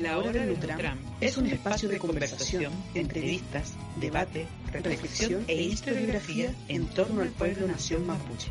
[0.00, 6.86] La Hora del Nutram es un espacio de conversación, entrevistas, debate, reflexión e historiografía en
[6.86, 8.50] torno al pueblo nación mapuche.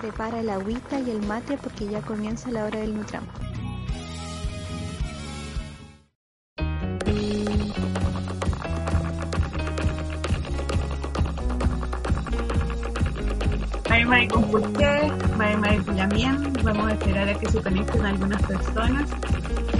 [0.00, 3.26] Prepara el agüita y el mate porque ya comienza la Hora del Nutram.
[15.56, 16.52] Mai Pulamien.
[16.62, 19.08] Vamos a esperar a que se conecten algunas personas.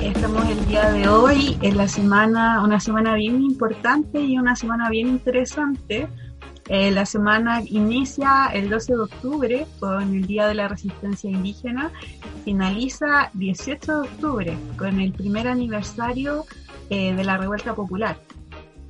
[0.03, 4.89] Estamos el día de hoy en la semana, una semana bien importante y una semana
[4.89, 6.09] bien interesante.
[6.69, 11.91] Eh, la semana inicia el 12 de octubre con el Día de la Resistencia Indígena,
[12.45, 16.45] finaliza 18 de octubre con el primer aniversario
[16.91, 18.19] eh, de la Revuelta Popular.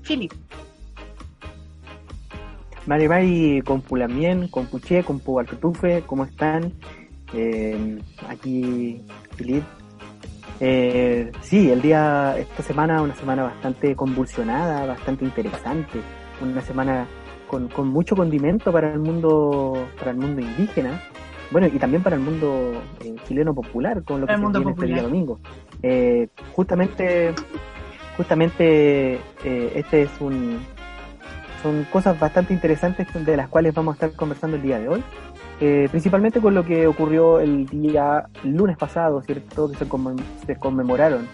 [0.03, 0.33] Philip.
[2.89, 6.73] Maribay con Pulamien, con Puché, con Pubaltufe, ¿cómo están?
[7.35, 9.03] Eh, aquí
[9.37, 9.63] Filip.
[10.59, 16.01] Eh, sí, el día, esta semana, una semana bastante convulsionada, bastante interesante,
[16.41, 17.07] una semana
[17.47, 21.03] con, con mucho condimento para el mundo, para el mundo indígena,
[21.51, 22.73] bueno, y también para el mundo
[23.05, 25.41] eh, chileno popular, con lo que se viene este día domingo.
[25.83, 27.35] Eh, justamente,
[28.17, 30.59] justamente este es un,
[31.63, 35.05] son cosas bastante interesantes de las cuales vamos a estar conversando el día de hoy.
[35.61, 39.69] Eh, principalmente con lo que ocurrió el día lunes pasado, ¿cierto?
[39.69, 39.87] Que se,
[40.47, 41.27] se, conmemoraron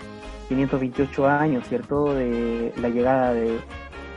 [0.48, 2.14] 528 años, ¿cierto?
[2.14, 3.58] De la llegada de,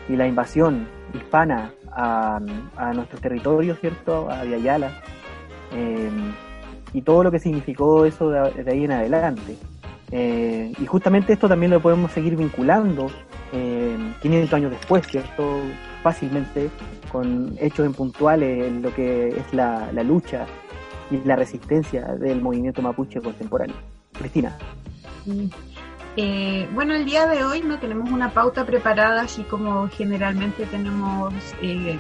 [0.08, 2.40] y la invasión hispana a,
[2.78, 4.30] a nuestros territorios, ¿cierto?
[4.30, 4.92] A Ayala.
[5.74, 6.10] Eh,
[6.94, 9.58] y todo lo que significó eso de, de ahí en adelante.
[10.12, 13.12] Eh, y justamente esto también lo podemos seguir vinculando
[13.52, 15.60] eh, 500 años después, ¿cierto?
[16.08, 16.70] Fácilmente
[17.12, 20.46] con hechos en puntuales en lo que es la, la lucha
[21.12, 23.76] y la resistencia del movimiento mapuche contemporáneo.
[24.14, 24.58] Cristina.
[26.16, 31.34] Eh, bueno, el día de hoy no tenemos una pauta preparada, así como generalmente tenemos
[31.62, 32.00] eh,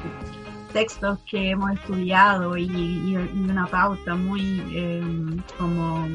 [0.71, 5.03] textos que hemos estudiado y, una pauta muy eh,
[5.57, 6.07] como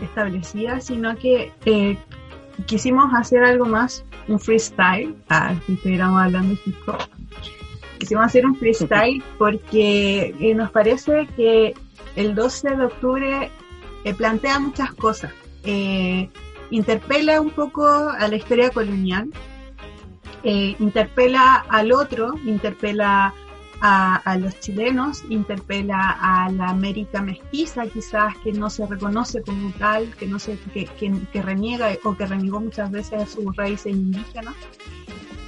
[0.00, 1.52] establecida, sino que
[2.66, 6.98] quisimos hacer algo más, un freestyle, ah, si estuviéramos hablando de hip hop.
[7.98, 11.74] Quisimos hacer un freestyle porque eh, nos parece que
[12.16, 13.50] el 12 de octubre
[14.04, 15.32] eh, plantea muchas cosas.
[15.64, 16.28] Eh,
[16.70, 19.30] interpela un poco a la historia colonial,
[20.42, 23.34] interpela al otro, interpela
[23.80, 29.72] a, a, los chilenos, interpela a la América mestiza, quizás que no se reconoce como
[29.72, 33.92] tal, que no se, que, que, reniega o que renegó muchas veces a sus raíces
[33.92, 34.54] indígenas,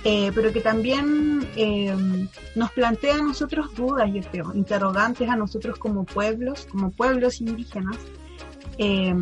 [0.04, 1.94] eh, pero que también eh,
[2.56, 7.96] nos plantea a nosotros dudas, yo creo, interrogantes a nosotros como pueblos, como pueblos indígenas.
[8.78, 9.14] Eh,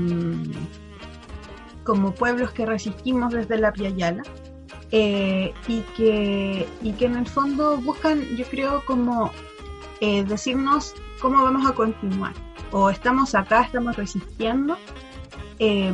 [1.82, 4.22] como pueblos que resistimos desde la Piayala,
[4.92, 9.30] eh, y, que, y que en el fondo buscan, yo creo, como
[10.00, 12.32] eh, decirnos cómo vamos a continuar.
[12.72, 14.76] O estamos acá, estamos resistiendo.
[15.58, 15.92] Eh,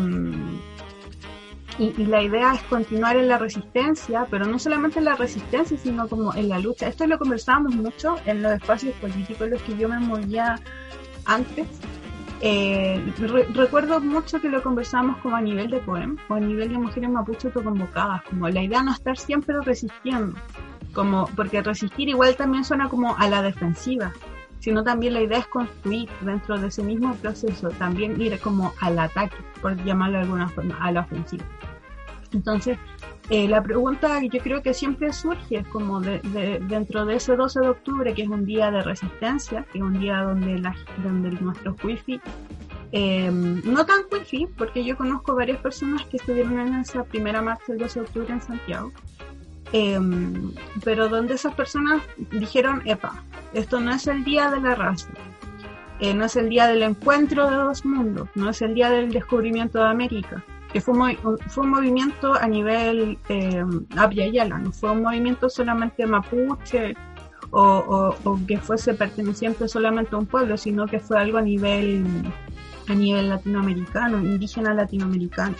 [1.79, 5.77] y, y, la idea es continuar en la resistencia, pero no solamente en la resistencia,
[5.77, 6.89] sino como en la lucha.
[6.89, 10.59] Esto lo conversábamos mucho en los espacios políticos en los que yo me movía
[11.27, 11.67] antes.
[12.43, 16.69] Eh, re recuerdo mucho que lo conversábamos como a nivel de poem o a nivel
[16.69, 20.37] de mujeres mapuche autoconvocadas, como la idea no estar siempre resistiendo,
[20.93, 24.13] como porque resistir igual también suena como a la defensiva,
[24.59, 28.99] sino también la idea es construir dentro de ese mismo proceso, también ir como al
[28.99, 31.45] ataque, por llamarlo de alguna forma, a la ofensiva.
[32.33, 32.77] Entonces,
[33.29, 37.17] eh, la pregunta que yo creo que siempre surge es como de, de, dentro de
[37.17, 40.59] ese 12 de octubre, que es un día de resistencia, que es un día donde,
[40.59, 42.21] la, donde nuestros wifi,
[42.93, 47.65] eh, no tan wifi, porque yo conozco varias personas que estuvieron en esa primera marcha
[47.69, 48.93] del 12 de octubre en Santiago,
[49.73, 49.99] eh,
[50.85, 55.09] pero donde esas personas dijeron, epa, esto no es el día de la raza,
[55.99, 59.11] eh, no es el día del encuentro de dos mundos, no es el día del
[59.11, 60.45] descubrimiento de América,
[60.77, 63.65] que fue un, fue un movimiento a nivel eh,
[63.97, 66.95] Abya no fue un movimiento solamente mapuche
[67.51, 68.15] o,
[68.47, 72.05] que fuese perteneciente solamente a un pueblo, sino que fue algo a nivel
[72.89, 75.57] a nivel latinoamericano, indígena latinoamericano.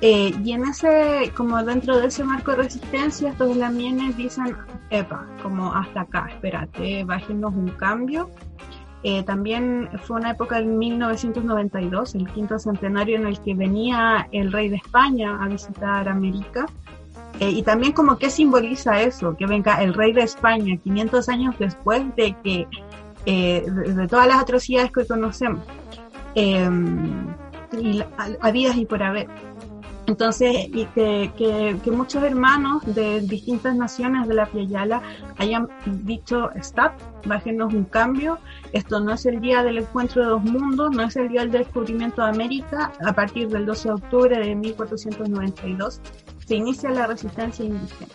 [0.00, 4.56] Eh, y en ese, como dentro de ese marco de resistencia, estos lamienes dicen,
[4.88, 8.30] epa, como hasta acá, espérate, bájenos un cambio
[9.06, 14.50] eh, también fue una época en 1992, el quinto centenario en el que venía el
[14.50, 16.64] rey de España a visitar América.
[17.38, 21.54] Eh, y también como qué simboliza eso, que venga el rey de España 500 años
[21.58, 22.66] después de que
[23.26, 25.60] eh, de, todas las atrocidades que conocemos.
[26.34, 28.02] y
[28.40, 29.28] habidas y por haber.
[30.06, 35.00] Entonces, y que, que, muchos hermanos de distintas naciones de la Piayala
[35.38, 35.68] hayan
[36.04, 36.92] dicho, stop,
[37.24, 38.38] bájenos un cambio,
[38.72, 41.52] esto no es el día del encuentro de dos mundos, no es el día del
[41.52, 46.00] descubrimiento de América, a partir del 12 de octubre de 1492
[46.46, 48.12] se inicia la resistencia indígena.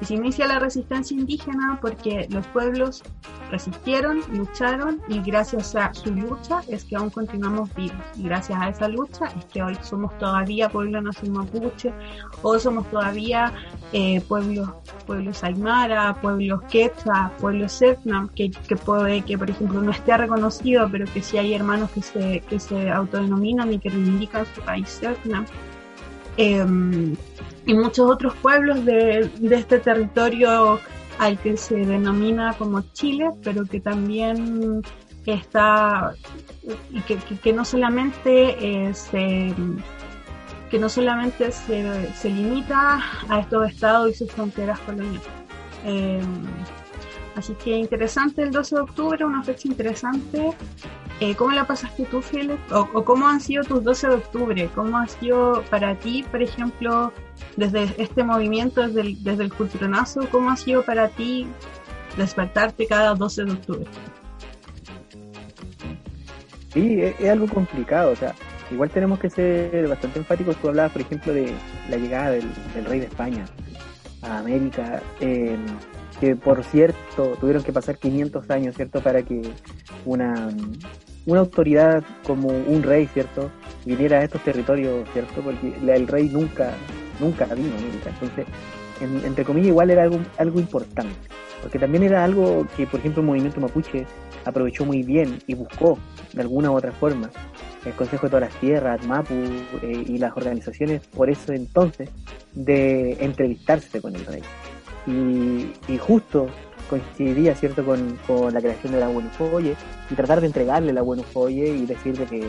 [0.00, 3.02] Y se inicia la resistencia indígena porque los pueblos
[3.50, 7.96] resistieron, lucharon y gracias a su lucha es que aún continuamos vivos.
[8.16, 11.92] Y gracias a esa lucha es que hoy somos todavía pueblo nación mapuche
[12.42, 13.52] o somos todavía
[13.92, 14.68] eh, pueblos,
[15.06, 20.88] pueblos aymara, pueblos quechua, pueblos setnam, que, que puede que por ejemplo no esté reconocido,
[20.90, 24.88] pero que sí hay hermanos que se, que se autodenominan y que reivindican su país
[24.88, 25.46] setnam.
[26.36, 27.16] Em,
[27.66, 30.80] y muchos otros pueblos de, de este territorio
[31.18, 34.82] al que se denomina como Chile, pero que también
[35.26, 36.14] está
[36.90, 39.52] y que, que, no solamente eh, se
[40.70, 45.22] que no solamente se, se, limita a estos estados y sus fronteras coloniales.
[45.84, 46.20] Eh,
[47.36, 50.52] así que interesante el 12 de octubre, una fecha interesante.
[51.20, 52.22] Eh, ¿Cómo la pasaste tú?
[52.72, 54.70] O, o, cómo han sido tus 12 de octubre?
[54.74, 57.12] ¿Cómo ha sido para ti, por ejemplo,
[57.56, 61.46] desde este movimiento, desde el, desde el culturonazo, ¿cómo ha sido para ti
[62.16, 63.86] despertarte cada 12 de octubre?
[66.72, 68.34] Sí, es, algo complicado, o sea,
[68.70, 70.56] igual tenemos que ser bastante enfáticos.
[70.56, 71.52] Tú hablabas, por ejemplo, de
[71.88, 72.44] la llegada del,
[72.84, 73.46] rey de España
[74.20, 75.64] a América, em,
[76.20, 79.42] que por cierto tuvieron que pasar 500 años, ¿cierto?, para que
[80.04, 80.50] una,
[81.26, 83.50] una autoridad como un rey, ¿cierto?,
[83.84, 86.72] viniera a estos territorios, ¿cierto?, porque el rey nunca
[87.20, 88.10] nunca vino nunca.
[88.10, 88.46] Entonces,
[89.00, 91.14] entre comillas, igual era algo, algo importante,
[91.62, 94.06] porque también era algo que, por ejemplo, el movimiento mapuche
[94.44, 95.98] aprovechó muy bien y buscó
[96.32, 97.30] de alguna u otra forma.
[97.84, 99.34] El Consejo de todas las Tierras, MAPU
[99.82, 102.08] eh, y las organizaciones por eso entonces
[102.52, 104.42] de entrevistarse con el rey.
[105.06, 106.48] Y, justo
[106.88, 108.18] coincidía cierto con,
[108.52, 109.76] la creación de la Folle
[110.10, 112.44] y tratar de entregarle la Folle y decirle que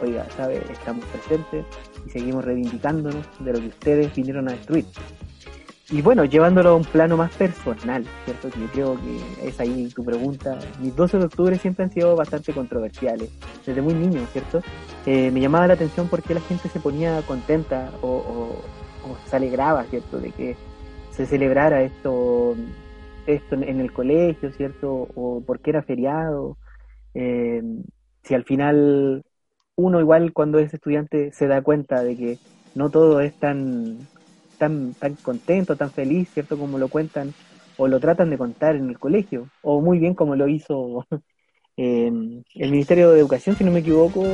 [0.00, 0.62] oiga, ¿sabe?
[0.70, 1.64] Estamos presentes
[2.06, 4.86] y seguimos reivindicándonos de lo que ustedes vinieron a destruir.
[5.90, 8.50] Y bueno, llevándolo a un plano más personal, ¿cierto?
[8.50, 10.58] Que yo creo que es ahí tu pregunta.
[10.80, 13.30] Mis 12 de octubre siempre han sido bastante controversiales,
[13.64, 14.60] desde muy niño, ¿cierto?
[15.06, 18.56] Eh, me llamaba la atención porque la gente se ponía contenta o,
[19.30, 20.18] se alegraba, ¿cierto?
[20.18, 20.56] De que
[21.10, 22.54] se celebrara esto,
[23.28, 25.08] esto en el colegio, ¿cierto?
[25.14, 26.56] O porque era feriado.
[27.14, 27.62] Eh,
[28.22, 29.24] si al final
[29.76, 32.38] uno igual cuando es estudiante se da cuenta de que
[32.74, 33.98] no todo es tan,
[34.58, 36.58] tan, tan contento, tan feliz, ¿cierto?
[36.58, 37.32] Como lo cuentan
[37.76, 41.06] o lo tratan de contar en el colegio, o muy bien como lo hizo
[41.76, 44.24] el Ministerio de Educación, si no me equivoco,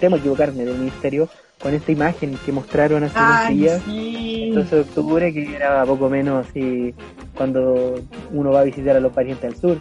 [0.00, 1.28] temo equivocarme del Ministerio,
[1.66, 6.08] con esta imagen que mostraron hace unos días, el 12 de octubre, que era poco
[6.08, 6.94] menos así
[7.36, 7.96] cuando
[8.30, 9.78] uno va a visitar a los parientes del sur.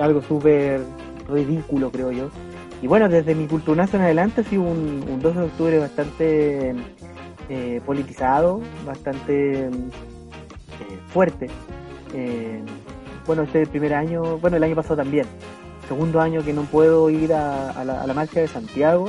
[0.00, 0.80] Algo súper
[1.28, 2.30] ridículo, creo yo.
[2.82, 6.74] Y bueno, desde mi culturazo en adelante ha sido un, un 2 de octubre bastante
[7.48, 9.70] eh, politizado, bastante eh,
[11.06, 11.46] fuerte.
[12.14, 12.62] Eh,
[13.28, 15.26] bueno, este primer año, bueno, el año pasado también.
[15.86, 19.08] Segundo año que no puedo ir a, la, marcha de Santiago,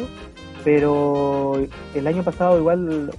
[0.68, 3.10] pero el año pasado igual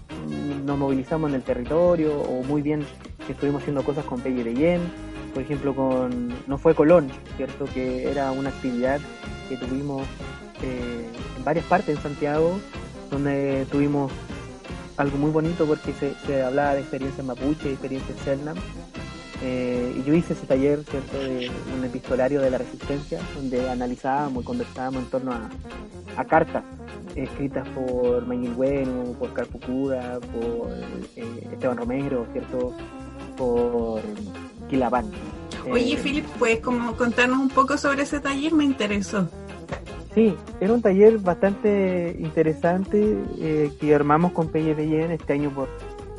[0.67, 2.85] nos movilizamos en el territorio, o muy bien
[3.27, 4.83] estuvimos haciendo cosas con Pelle Yen,
[5.33, 7.65] por ejemplo, con no fue Colón, ¿cierto?
[7.73, 9.01] Que era una actividad
[9.49, 10.03] que tuvimos
[10.63, 12.61] eh, en varias partes en Santiago,
[13.11, 14.13] donde tuvimos
[14.99, 15.95] algo muy bonito porque
[16.27, 18.59] se, hablaba de experiencias mapuche, experiencias Selnam.
[19.43, 24.43] Eh, y yo hice ese taller, ¿cierto?, de un epistolario de la resistencia, donde analizábamos
[24.43, 26.65] y conversábamos en torno a, cartas
[27.15, 30.73] escritas por Mañil Bueno, por Carpucura, por
[31.15, 32.75] eh, Esteban Romero, ¿cierto?,
[33.37, 34.03] por
[34.69, 35.11] Quilapán.
[35.71, 38.53] Oye, Philip, ¿puedes como contarnos un poco sobre ese taller?
[38.53, 39.29] Me interesó.
[40.15, 45.69] Sí, era un taller bastante interesante eh, que armamos con PYPN este año por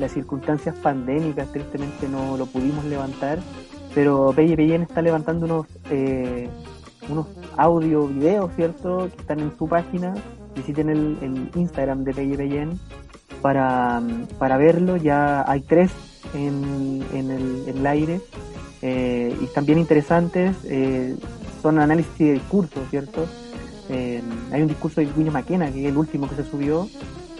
[0.00, 3.38] las circunstancias pandémicas, tristemente no lo pudimos levantar,
[3.94, 6.48] pero PYPN está levantando unos, eh,
[7.08, 7.26] unos
[7.56, 9.08] audio videos, ¿cierto?
[9.14, 10.14] Que están en su página,
[10.56, 12.80] visiten el, el Instagram de PYPN
[13.42, 14.02] para,
[14.38, 15.90] para verlo, ya hay tres
[16.34, 18.20] en, en, el, en el aire
[18.82, 21.16] eh, y están bien interesantes, eh,
[21.62, 23.26] son análisis de discurso, ¿cierto?
[23.90, 26.88] Eh, hay un discurso de Guillermo Maquena, que es el último que se subió.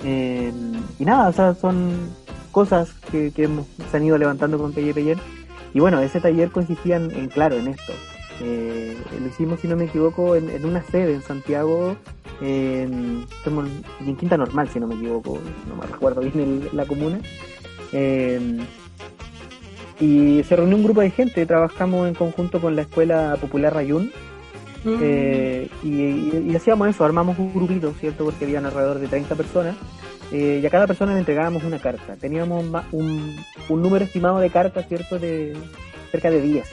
[0.03, 1.93] Y nada, o sea, son
[2.51, 5.17] cosas que, que hemos, se han ido levantando con Pelle
[5.75, 7.93] Y bueno, ese taller consistía en, claro, en esto.
[8.43, 11.97] Eh, lo hicimos, si no me equivoco, en, una sede en Santiago
[12.41, 13.27] en,
[14.19, 15.39] Quinta Normal, si no me equivoco,
[15.69, 17.21] no me recuerdo bien la comuna.
[17.93, 18.59] Eh,
[20.01, 24.11] y se reunió un grupo de gente, trabajamos en conjunto con la Escuela Popular Rayún.
[24.83, 24.99] Mm.
[25.03, 28.25] Eh, y, hacíamos eso, armamos un grupito, ¿cierto?
[28.25, 29.77] Porque habían alrededor de 30 personas.
[30.33, 32.17] Eh, y a cada persona le entregábamos una carta.
[32.17, 33.37] Teníamos un,
[33.69, 35.19] un número estimado de cartas, ¿cierto?
[35.19, 35.57] De
[36.11, 36.69] cerca de 10.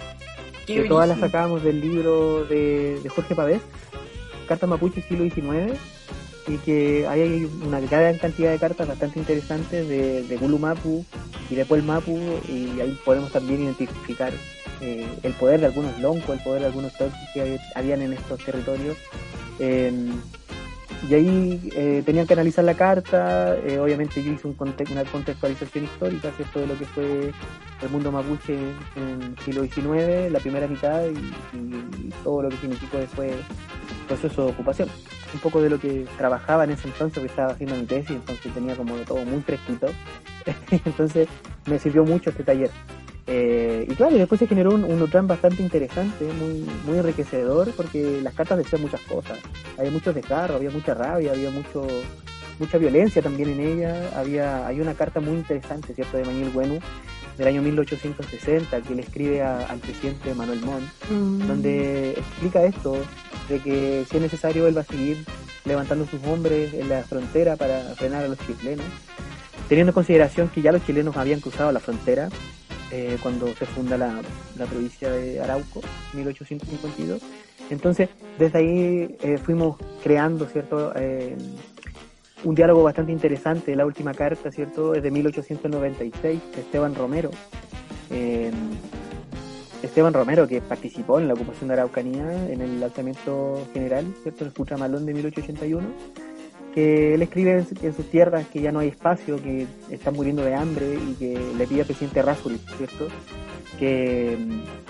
[0.66, 3.62] Que todas las sacábamos del libro de, de Jorge Pavés,
[4.48, 5.78] Cartas Mapuche siglo XIX
[6.48, 11.06] y que hay una gran cantidad de cartas bastante interesantes de, de Gulu Mapu
[11.50, 14.32] y de Puel Mapu y ahí podemos también identificar
[14.82, 18.44] eh, el poder de algunos loncos, el poder de algunos toques que habían en estos
[18.44, 18.98] territorios.
[19.60, 20.22] Em,
[21.10, 25.86] y ahí eh, tenían que analizar la carta, eh, obviamente yo hice un una contextualización
[25.86, 27.32] histórica, ¿cierto?, de lo que fue
[27.82, 28.58] el mundo mapuche
[28.96, 34.08] en el siglo XIX, la primera mitad y, y todo lo que significó después el
[34.08, 34.90] proceso de ocupación
[35.34, 38.54] un poco de lo que trabajaba en ese entonces, que estaba haciendo mi tesis, entonces
[38.54, 39.88] tenía como todo muy fresquito.
[40.72, 41.28] entonces
[41.66, 42.72] me sirvió mucho este taller.
[43.28, 48.34] Eh, y claro, después se generó un, un bastante interesante, muy, muy enriquecedor, porque las
[48.34, 49.38] cartas decían muchas cosas.
[49.78, 51.86] Había muchos desgarros, había mucha rabia, había mucho
[52.60, 54.12] mucha violencia también en ella.
[54.16, 56.80] Había hay una carta muy interesante, ¿cierto?, de Manuel Bueno,
[57.38, 61.48] del año 1860, que le escribe al presidente Manuel Montt, mm.
[61.48, 62.98] donde explica esto,
[63.50, 65.24] de que si es necesario él va a seguir
[65.66, 68.86] levantando sus hombres en la frontera para frenar a los chilenos,
[69.68, 72.30] teniendo en consideración que ya los chilenos habían cruzado la frontera
[72.92, 74.22] eh, cuando se funda la,
[74.70, 75.82] provincia de Arauco,
[76.14, 77.22] 1852.
[77.70, 80.94] Entonces, desde ahí eh, fuimos creando, ¿cierto?
[80.96, 81.36] Eh,
[82.44, 83.76] un diálogo bastante interesante.
[83.76, 84.96] La última carta, ¿cierto?
[84.96, 87.32] Es de 1896, de Esteban Romero.
[89.84, 94.46] Esteban Romero, que participó en la ocupación de Araucanía en el lanzamiento general, ¿cierto?
[94.46, 95.88] El Putramalón de 1881,
[96.78, 100.54] que él escribe en, sus tierras que ya no hay espacio, que están muriendo de
[100.54, 103.08] hambre y que le pide al presidente Rasul, ¿cierto?
[103.80, 104.38] Que,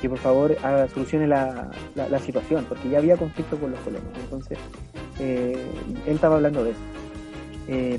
[0.09, 0.57] por favor
[0.93, 4.09] solucione la, la, situación, porque ya había conflicto con los colonos.
[4.21, 4.57] Entonces,
[5.21, 5.55] eh,
[6.05, 6.79] él estaba hablando de eso.
[7.69, 7.97] Eh,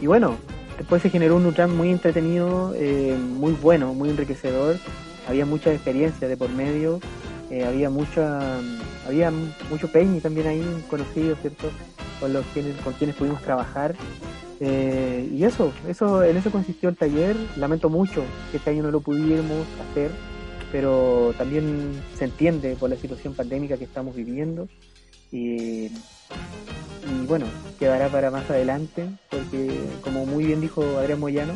[0.00, 0.36] y bueno,
[0.78, 4.76] después se generó un Nutram muy entretenido, eh, muy bueno, muy enriquecedor
[5.26, 7.00] había mucha experiencia de por medio,
[7.66, 8.60] había mucha,
[9.06, 9.30] había
[9.70, 11.70] mucho peñi también ahí conocido, ¿cierto?
[12.20, 13.94] Con los quienes, con quienes pudimos trabajar.
[14.60, 17.36] Eh, y eso, eso, en eso consistió el taller.
[17.56, 20.10] Lamento mucho que este año no lo pudiéramos hacer,
[20.72, 24.68] pero también se entiende por la situación pandémica que estamos viviendo.
[25.30, 27.46] Y, y bueno,
[27.78, 29.70] quedará para más adelante, porque
[30.02, 31.52] como muy bien dijo Adrián Moyano,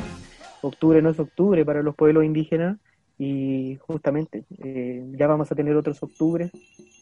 [0.62, 2.76] octubre no es octubre para los pueblos indígenas,
[3.20, 6.50] y justamente eh, ya vamos a tener otros octubres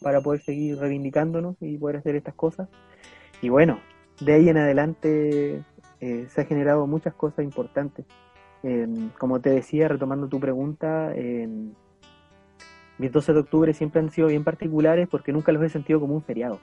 [0.03, 2.69] para poder seguir reivindicándonos y poder hacer estas cosas.
[3.41, 3.79] Y bueno,
[4.19, 5.63] de ahí en adelante
[6.01, 8.05] eh, se han generado muchas cosas importantes.
[8.65, 11.71] Em, como te decía, retomando tu pregunta, em,
[12.99, 16.17] mis 12 de octubre siempre han sido bien particulares porque nunca los he sentido como
[16.17, 16.59] un feriado.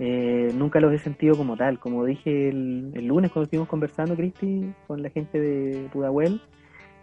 [0.00, 1.78] Eh, nunca los he sentido como tal.
[1.78, 6.40] Como dije el, el lunes cuando estuvimos conversando, Cristi, con la gente de Pudahuel,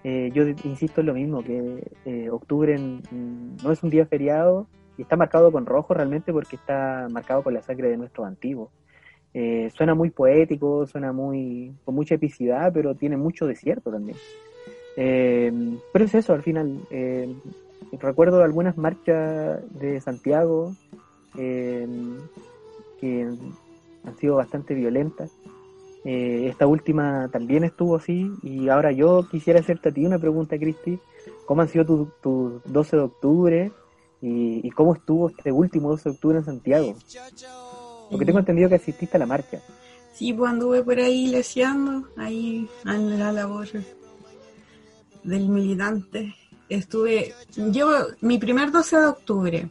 [0.04, 4.68] eh, yo insisto en lo mismo, que eh, octubre no es un día feriado
[4.98, 8.70] y está marcado con rojo realmente porque está marcado con la sangre de nuestros antiguos.
[9.34, 14.18] Eh, suena muy poético, suena muy con mucha epicidad, pero tiene mucho desierto también.
[14.96, 16.80] pero es eso, al final.
[18.00, 20.74] recuerdo algunas marchas de Santiago
[21.36, 23.24] que
[24.04, 25.32] han sido bastante violentas
[26.04, 30.58] eh, esta última también estuvo así y ahora yo quisiera hacerte a ti una pregunta,
[30.58, 31.00] Cristi.
[31.46, 33.72] ¿Cómo han sido tus tu 12 de octubre
[34.22, 36.96] y, cómo estuvo este último 12 de octubre en Santiago?
[38.10, 39.62] Porque tengo entendido que asististe a la marcha.
[40.14, 43.68] Sí, pues anduve por ahí leseando, ahí en la labor
[45.24, 46.36] del militante.
[46.68, 47.34] Estuve,
[47.72, 47.90] yo,
[48.22, 49.70] mi primer 12 de octubre,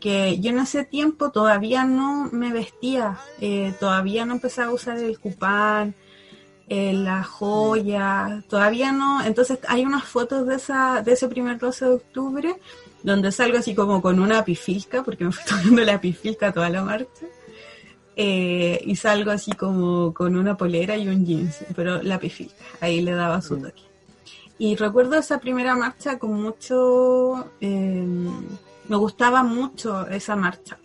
[0.00, 4.98] que yo en ese tiempo todavía no me vestía, eh, todavía no empezaba a usar
[4.98, 5.94] el cupán,
[6.68, 9.24] eh, la joya, todavía no.
[9.24, 12.56] Entonces hay unas fotos de esa de ese primer 12 de octubre
[13.02, 16.82] donde salgo así como con una pifilca, porque me fui tomando la pifilca toda la
[16.82, 17.26] marcha.
[18.16, 23.02] Eh, y salgo así como con una polera y un jeans, pero la pifilca, ahí
[23.02, 23.82] le daba su toque.
[24.56, 27.50] Y recuerdo esa primera marcha con mucho
[28.88, 30.78] me gustaba mucho esa marcha.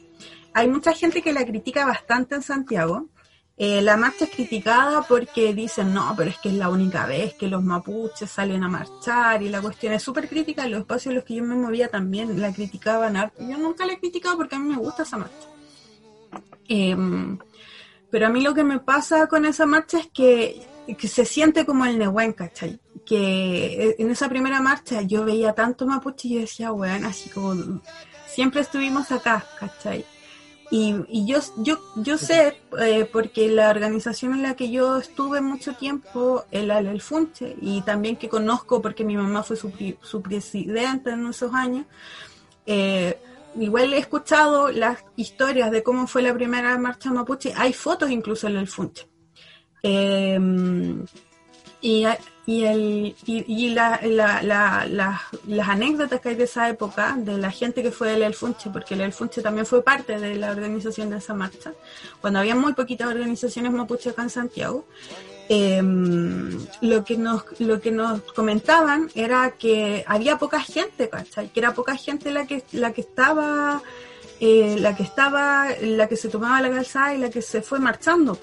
[0.54, 3.08] Hay mucha gente que la critica bastante en Santiago.
[3.58, 7.34] Eh, la marcha es criticada porque dicen, no, pero es que es la única vez
[7.34, 10.68] que los mapuches salen a marchar y la cuestión es súper crítica.
[10.68, 13.16] Los espacios en los que yo me movía también la criticaban.
[13.38, 15.48] Yo nunca la he criticado porque a mí me gusta esa marcha.
[16.70, 17.38] Em,
[18.10, 20.66] pero a mí lo que me pasa con esa marcha es que,
[20.96, 22.80] que se siente como el Nehuen, ¿cachai?
[23.06, 27.82] Que en esa primera marcha yo veía tanto mapuche y yo decía, weón, así como
[28.28, 30.06] siempre estuvimos acá, ¿cachai?
[30.72, 35.42] Y, y yo, yo, yo sé, eh, porque la organización en la que yo estuve
[35.42, 40.22] mucho tiempo, el el Funche, y también que conozco porque mi mamá fue su, su
[40.22, 41.88] presidenta en esos años,
[42.68, 43.20] eh,
[43.56, 48.48] igual he escuchado las historias de cómo fue la primera marcha mapuche, hay fotos incluso
[48.48, 49.09] en el Funche.
[49.84, 50.38] Eh,
[51.82, 52.06] y,
[52.46, 57.92] y, el, y, la, las anécdotas que hay de esa época, de la gente que
[57.92, 61.74] fue del Elfunche, porque el Elfunche también fue parte de la organización de esa marcha,
[62.20, 64.86] cuando había muy poquitas organizaciones mapuche acá en Santiago,
[65.48, 66.50] em,
[66.82, 71.50] lo, que nos, lo que nos comentaban era que había poca gente, ¿cachai?
[71.50, 73.82] Que era poca gente la que, la que estaba...
[74.42, 77.78] Eh, la que estaba, la que se tomaba la calzada y la que se fue
[77.78, 78.40] marchando.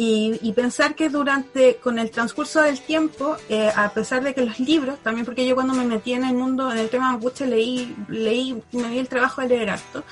[0.00, 4.60] Y, pensar que durante, con el transcurso del tiempo, eh, a pesar de que los
[4.60, 7.96] libros, también porque yo cuando me metí en el mundo, en el tema mapuche, leí,
[8.08, 10.04] leí, me di el trabajo de leer harto,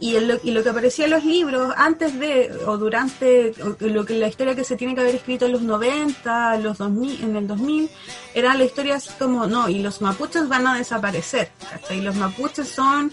[0.00, 4.26] y, y lo que aparecía en los libros antes de o durante lo que la
[4.26, 7.88] historia que se tiene que haber escrito en los 90, los 2000, en el 2000,
[8.34, 12.00] era la historia así como, no, y los mapuches van a desaparecer, ¿cachai?
[12.00, 13.12] Los mapuches son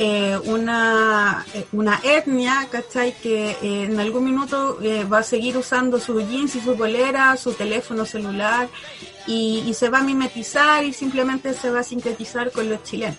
[0.00, 3.14] eh, una, eh, una etnia, ¿cachai?
[3.20, 4.78] Que eh, en algún minuto
[5.12, 8.68] va a seguir usando sus jeans y su bolera, su teléfono celular
[9.26, 13.18] y, se va a mimetizar y simplemente se va a sintetizar con los chilenos.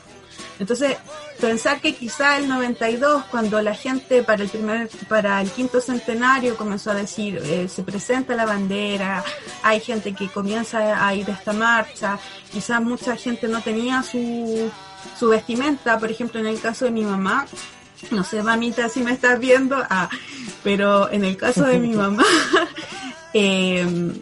[0.58, 0.96] Entonces,
[1.40, 6.56] pensar que quizá el 92, cuando la gente para el primer, para el quinto centenario
[6.56, 9.24] comenzó a decir, se presenta la bandera,
[9.64, 12.20] hay gente que comienza a ir a esta marcha,
[12.52, 14.70] quizá mucha gente no tenía su,
[15.18, 17.46] su vestimenta, por ejemplo, en el caso de mi mamá,
[18.12, 20.10] no sé, mamita, si me estás viendo, ah,
[20.64, 22.24] pero en el caso de mi mamá,
[23.34, 24.14] em,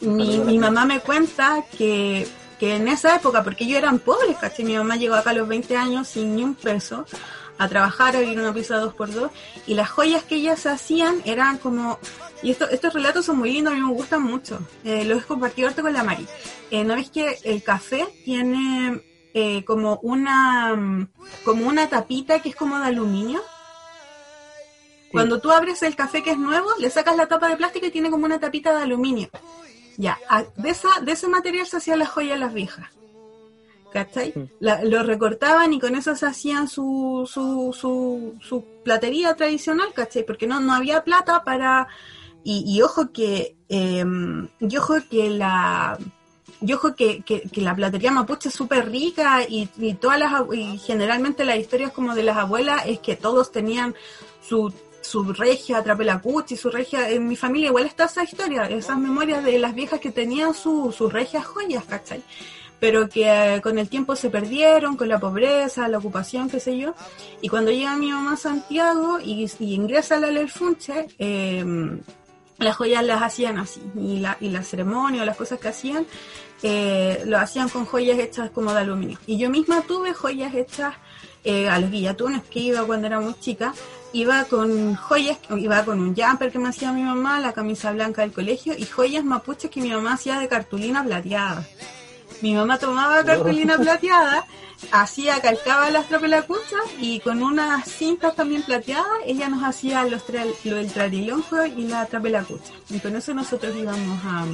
[0.00, 2.26] mi, mamá me cuenta que,
[2.58, 5.48] que, en esa época, porque ellos eran pobres, casi mi mamá llegó acá a los
[5.48, 7.04] 20 años sin ni un peso
[7.58, 9.32] a trabajar, a vivir una pieza dos por dos,
[9.66, 11.98] y las joyas que ellas hacían eran como,
[12.42, 15.26] y esto, estos relatos son muy lindos, a mí me gustan mucho, eh, los he
[15.26, 16.26] compartido con la Mari.
[16.70, 19.02] Eh, ¿No ves que el café tiene
[19.34, 21.08] eh, como una
[21.44, 23.42] como una tapita que es como de aluminio.
[25.10, 27.90] Cuando tú abres el café que es nuevo, le sacas la tapa de plástico y
[27.90, 29.30] tiene como una tapita de aluminio.
[29.96, 30.18] Ya,
[30.56, 32.88] de, esa, de ese material se hacían las joyas las viejas.
[33.90, 34.34] ¿Cachai?
[34.60, 40.26] lo recortaban y con eso se hacían su, su, su, su platería tradicional, ¿cachai?
[40.26, 41.88] Porque no, no había plata para...
[42.44, 43.56] Y, ojo que...
[43.68, 44.04] Eh,
[44.60, 45.98] y ojo que la
[46.60, 51.44] yo ojo que, que, la platería mapuche es súper rica y, todas las y generalmente
[51.44, 53.94] las historias como de las abuelas es que todos tenían
[54.40, 59.44] su, su regia trapelacuchi, su regia, en mi familia igual está esa historia, esas memorias
[59.44, 62.22] de las viejas que tenían sus su regias joyas, ¿cachai?
[62.80, 66.78] Pero que eh, con el tiempo se perdieron, con la pobreza, la ocupación, qué sé
[66.78, 66.94] yo.
[67.40, 71.64] Y cuando llega mi mamá a Santiago y, ingresa a la Lelfunche, eh,
[72.58, 76.06] las joyas las hacían así, y la, y la ceremonia o las cosas que hacían
[76.62, 79.18] eh, lo hacían con joyas hechas como de aluminio.
[79.26, 80.94] Y yo misma tuve joyas hechas
[81.44, 83.74] eh, a los guillatunes que iba cuando era muy chica.
[84.12, 88.22] Iba con joyas, iba con un jumper que me hacía mi mamá, la camisa blanca
[88.22, 91.66] del colegio y joyas mapuches que mi mamá hacía de cartulina plateada.
[92.40, 94.46] Mi mamá tomaba cartulina plateada,
[94.92, 100.22] hacía, calcaba las trapelacuchas y con unas cintas también plateadas, ella nos hacía los
[100.64, 102.72] lo del tradilonjo y la trapelacucha.
[102.90, 104.44] Y con eso nosotros íbamos a,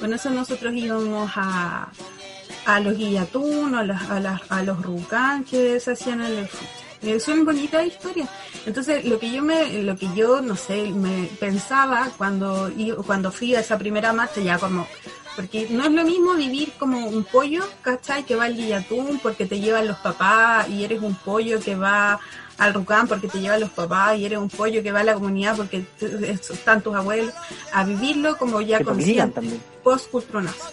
[0.00, 1.90] con eso nosotros íbamos a,
[2.66, 7.20] a los guillatunos, a, las, a, a los rucán que se hacían en el fútbol.
[7.20, 8.28] Son bonitas historias.
[8.64, 12.70] Entonces, lo que yo me, lo que yo, no sé, me pensaba cuando,
[13.04, 14.86] cuando fui a esa primera marcha, ya como,
[15.34, 18.24] porque no es lo mismo vivir como un pollo, ¿cachai?
[18.24, 22.20] Que va al guillatún porque te llevan los papás y eres un pollo que va
[22.58, 25.14] al Rucán porque te llevan los papás y eres un pollo que va a la
[25.14, 25.84] comunidad porque
[26.50, 27.32] están tus abuelos,
[27.72, 29.40] a vivirlo como ya consciente,
[29.82, 30.70] post cultronazo.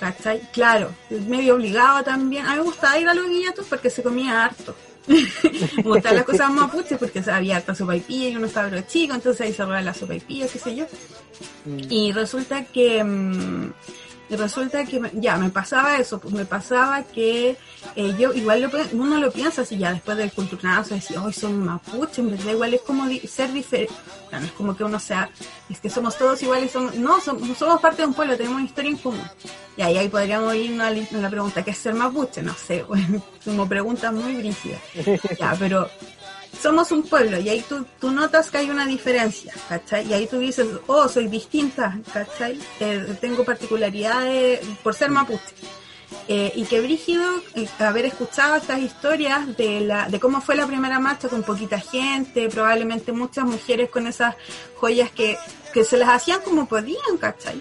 [0.00, 0.40] ¿Cachai?
[0.50, 2.46] Claro, medio obligado también.
[2.46, 4.74] A mí me gustaba ir a los guillatos porque se comía harto.
[5.76, 9.52] me gustaban las cosas mapuches porque había harta sopa y uno estaba chico, entonces ahí
[9.52, 10.86] se la sopa y pilla, qué sé yo.
[11.64, 11.78] Mm.
[11.88, 13.02] Y resulta que...
[13.02, 13.72] Mm,
[14.30, 17.56] y resulta que ya me pasaba eso, pues me pasaba que
[17.96, 21.64] eh, yo igual lo, uno lo piensa así ya después del culturazo, decir, hoy son
[21.64, 23.92] mapuche, en verdad igual es como ser diferente,
[24.30, 25.28] no, es como que uno sea,
[25.68, 28.66] es que somos todos iguales, somos, no, somos, somos parte de un pueblo, tenemos una
[28.66, 29.30] historia en común.
[29.76, 32.42] Y ahí, ahí podríamos ir a la, pregunta, ¿qué es ser mapuche?
[32.42, 32.84] No sé,
[33.44, 34.78] como pregunta muy brígida.
[35.38, 35.90] Ya, pero
[36.58, 40.06] somos un pueblo y ahí tú, tú notas que hay una diferencia, ¿cachai?
[40.08, 42.58] Y ahí tú dices, oh, soy distinta, ¿cachai?
[42.80, 45.54] Eh, tengo particularidades por ser mapuche.
[46.26, 50.66] Eh, y que brígido eh, haber escuchado estas historias de, la, de cómo fue la
[50.66, 54.34] primera marcha con poquita gente, probablemente muchas mujeres con esas
[54.76, 55.38] joyas que,
[55.72, 57.60] que se las hacían como podían, ¿cachai?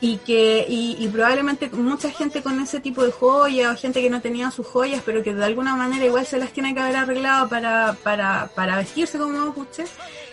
[0.00, 4.10] Y que y, y probablemente mucha gente con ese tipo de joyas o gente que
[4.10, 6.96] no tenía sus joyas pero que de alguna manera igual se las tiene que haber
[6.96, 9.84] arreglado para, para, para vestirse como mapuche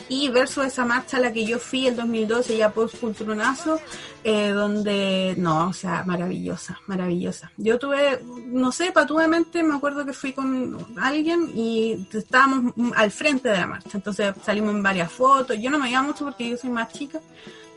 [0.09, 3.79] y versus esa marcha a la que yo fui el 2012 ya post culturonazo
[4.23, 7.51] eh, donde no o sea maravillosa maravillosa.
[7.57, 13.49] Yo tuve no sé patuamente me acuerdo que fui con alguien y estábamos al frente
[13.49, 13.91] de la marcha.
[13.93, 15.57] Entonces salimos en varias fotos.
[15.59, 17.19] Yo no me veía mucho porque yo soy más chica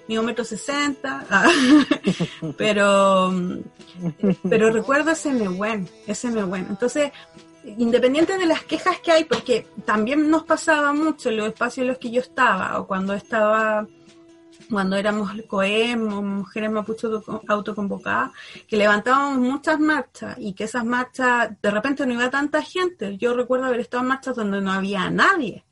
[0.09, 1.49] mi un metro sesenta, ah,
[2.57, 3.33] pero,
[4.49, 6.67] pero recuerdo ese Nehuen, ese Nehuen.
[6.71, 7.11] Entonces,
[7.65, 11.89] independiente de las quejas que hay, porque también nos pasaba mucho en los espacios en
[11.89, 13.87] los que yo estaba, o cuando estaba,
[14.71, 18.31] cuando éramos COEM o mujeres mapuche auto- autoconvocadas,
[18.69, 23.17] que levantábamos muchas marchas y que esas marchas, de repente no iba tanta gente.
[23.19, 25.65] Yo recuerdo haber estado en marchas donde no había nadie.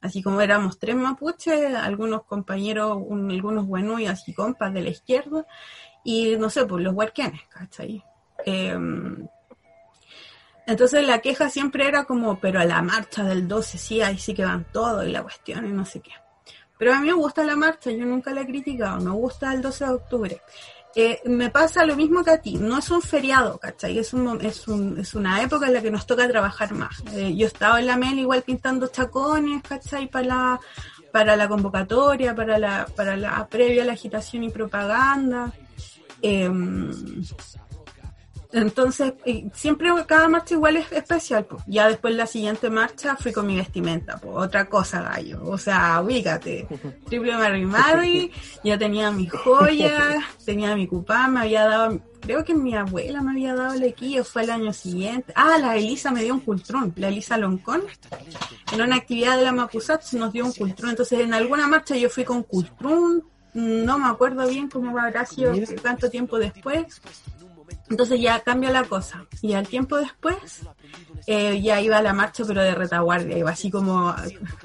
[0.00, 5.46] Así como éramos tres mapuches, algunos compañeros, un- algunos buenos y compas de la izquierda,
[6.04, 8.02] y no sé, pues los huarquenes, ¿cachai?
[8.46, 9.28] Em,
[10.66, 14.34] entonces la queja siempre era como, pero a la marcha del 12 sí, ahí sí
[14.34, 16.12] que van todos y la cuestión y no sé qué.
[16.78, 19.60] Pero a mí me gusta la marcha, yo nunca la he criticado, me gusta el
[19.60, 20.40] 12 de octubre.
[20.96, 23.98] Eh, me pasa lo mismo que a ti, no es un feriado, ¿cachai?
[23.98, 27.02] Es, un, es, un, es una época en la que nos toca trabajar más.
[27.14, 30.08] Eh, yo estaba en la MEL igual pintando chacones, ¿cachai?
[30.08, 30.60] Para la,
[31.12, 35.52] para la convocatoria, para la, para la previa la agitación y propaganda.
[36.22, 36.90] Em,
[38.52, 39.14] entonces,
[39.54, 41.44] siempre cada marcha igual es especial.
[41.44, 41.62] Pues.
[41.66, 45.40] Ya después la siguiente marcha fui con mi vestimenta, pues otra cosa, gallo.
[45.44, 46.66] O sea, ubícate.
[47.06, 48.32] Triple Mary Mary,
[48.64, 53.32] ya tenía mis joyas, tenía mi cupá, me había dado, creo que mi abuela me
[53.32, 55.32] había dado el equillo, fue el año siguiente.
[55.36, 57.82] Ah, la Elisa me dio un cultrón, la Elisa Loncón.
[58.72, 60.90] En una actividad de la Mapusat nos dio un cultrón.
[60.90, 65.52] Entonces, en alguna marcha yo fui con cultrón, no me acuerdo bien cómo habrá sido,
[65.82, 67.00] tanto tiempo después.
[67.88, 69.26] Entonces ya cambia la cosa.
[69.42, 70.62] Y al tiempo después
[71.26, 73.38] eh, ya iba a la marcha, pero de retaguardia.
[73.38, 74.14] Iba así como.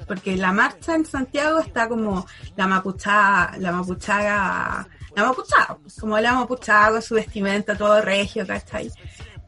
[0.06, 4.88] Porque la marcha en Santiago está como la mapuchada, la mapuchaga.
[5.14, 8.92] La mapuchada, como la mapuchada con su vestimenta, todo regio, ¿cachai?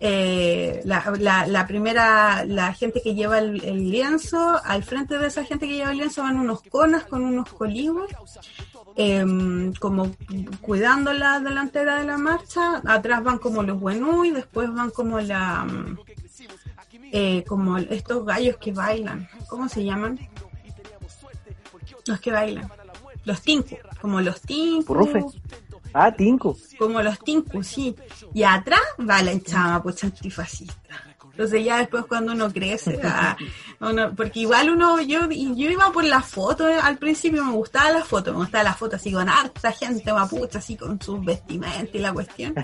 [0.00, 5.26] Eh, la, la, la primera, la gente que lleva el, el lienzo, al frente de
[5.26, 8.08] esa gente que lleva el lienzo van unos conas con unos coligües
[8.98, 10.10] em, como
[10.60, 13.80] cuidando la delantera de la marcha, atrás van como los
[14.24, 15.98] y después van como la mm,
[17.12, 20.18] eh, como estos gallos que bailan, ¿cómo se llaman?
[22.06, 22.68] Los que bailan,
[23.24, 25.32] los tinku, como los tinku.
[25.94, 26.56] Ah, Tinco.
[26.78, 27.96] como los tinku, sí.
[28.34, 31.07] Y atrás va la hinchada pues antifascista.
[31.38, 33.36] Entonces ya después cuando uno crece, ah,
[34.16, 38.02] porque igual uno, yo, yo iba por la foto, eh, al principio me gustaba la
[38.04, 41.98] foto, me gustaba la foto así con harta gente mapuche, así con sus vestimentas y
[42.00, 42.56] la cuestión.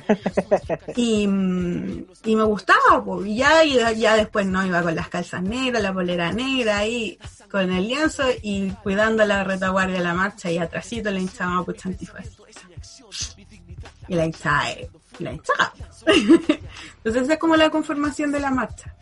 [0.96, 5.80] Y, mm, y me gustaba, pues, ya, ya después no iba con las calzas negras,
[5.80, 7.16] la polera negra ahí,
[7.48, 11.88] con el lienzo y cuidando la retaguardia de la marcha y atrásito la hinchada mapuche
[11.90, 12.42] antifascista.
[14.08, 15.72] Y la hinchada, eh, la hinchada.
[17.04, 18.94] Entonces es como la conformación de la marcha.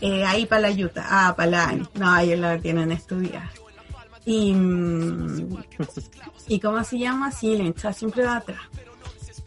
[0.00, 1.78] Eh, ahí para la yuta, ah, para la.
[1.94, 3.50] No, ellos la tienen estudiar.
[4.24, 5.58] Y, mm,
[6.48, 8.60] y cómo se llama, sí, la hinchada siempre va atrás.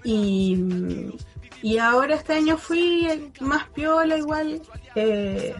[0.03, 1.11] Y,
[1.61, 4.61] y ahora este año fui más piola igual.
[4.95, 5.55] eh,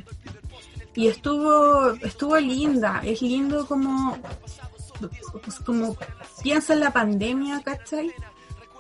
[0.95, 3.01] y estuvo, estuvo linda.
[3.03, 4.17] Es lindo como,
[5.43, 5.97] pues, como
[6.43, 8.12] piensa en la pandemia, ¿cachai?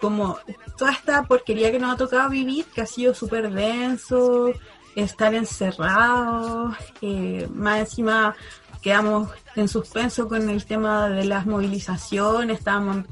[0.03, 0.37] Como
[0.77, 4.51] toda esta porquería que nos ha tocado vivir, que ha sido súper denso,
[4.97, 8.35] estar encerrados, eh, más encima
[8.81, 13.05] quedamos en suspenso con el tema de las movilizaciones, estábamos,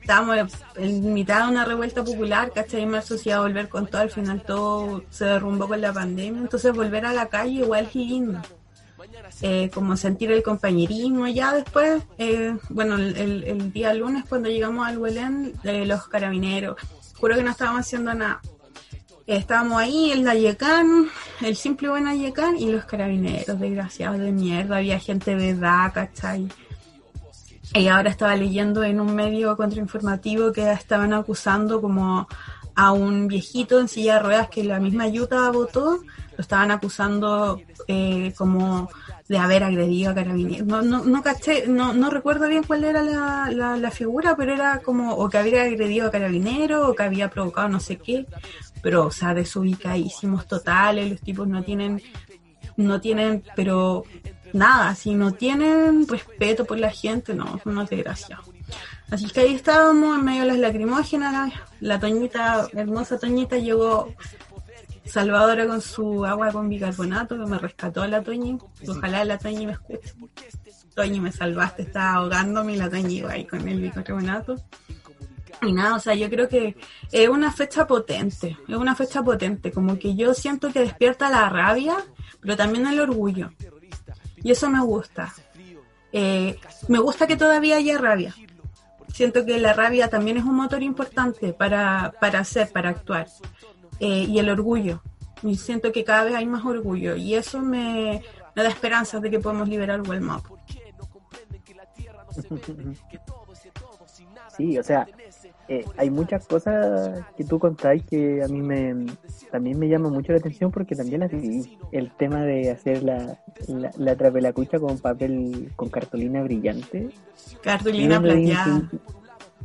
[0.00, 0.38] estábamos
[0.74, 2.82] en mitad de una revuelta popular, ¿cachai?
[2.82, 7.06] Iba a volver con todo, al final todo se derrumbó con la pandemia, entonces volver
[7.06, 8.42] a la calle igual es lindo
[9.40, 11.26] eh, como sentir el compañerismo.
[11.28, 16.76] Ya después, eh, bueno, el, el- día lunes cuando llegamos al Belén, eh, los carabineros,
[17.18, 18.40] juro que no estábamos haciendo nada.
[19.26, 21.08] Eh, estábamos ahí, el Nayecán,
[21.40, 26.48] el simple buen Nayecán y los carabineros, desgraciados de mierda, había gente de edad, ¿cachai?
[27.74, 32.28] Y ahora estaba leyendo en un medio contrainformativo que estaban acusando como
[32.74, 36.00] a un viejito en silla de ruedas que la misma Yuta votó
[36.36, 38.88] lo estaban acusando eh, como
[39.28, 40.66] de haber agredido a carabineros.
[40.66, 44.52] No, no, no caché, no, no recuerdo bien cuál era la, la, la figura, pero
[44.52, 48.26] era como o que había agredido a carabineros o que había provocado no sé qué,
[48.82, 52.02] pero o sea, desubicadísimos totales, los tipos no tienen,
[52.76, 54.04] no tienen, pero
[54.52, 58.46] nada, si no tienen respeto por la gente, no, son unos desgraciados.
[59.10, 64.08] Así que ahí estábamos en medio de las lacrimógenas, la, la Toñita, hermosa Toñita llegó
[65.04, 68.58] Salvadora con su agua con bicarbonato que me rescató la Toñi.
[68.86, 70.14] Ojalá la Toñi me escuche.
[70.94, 74.56] Toñi, me salvaste, estaba ahogándome y la Toñi iba ahí con el bicarbonato.
[75.62, 76.76] Y nada, o sea, yo creo que
[77.12, 81.48] es una fecha potente, es una fecha potente, como que yo siento que despierta la
[81.48, 81.96] rabia,
[82.40, 83.52] pero también el orgullo.
[84.42, 85.32] Y eso me gusta.
[86.12, 88.34] Eh, me gusta que todavía haya rabia.
[89.12, 93.28] Siento que la rabia también es un motor importante para, para hacer, para actuar.
[94.02, 95.00] Eh, y el orgullo.
[95.44, 97.14] Y siento que cada vez hay más orgullo.
[97.14, 98.20] Y eso me,
[98.54, 100.44] me da esperanza de que podemos liberar Wellmap.
[104.56, 105.06] Sí, o sea,
[105.66, 109.06] eh, hay muchas cosas que tú contáis que a mí me
[109.50, 111.78] también me llama mucho la atención porque también las viví.
[111.90, 117.08] El tema de hacer la, la, la trapelacucha con papel, con cartulina brillante.
[117.62, 118.90] Cartulina plateada.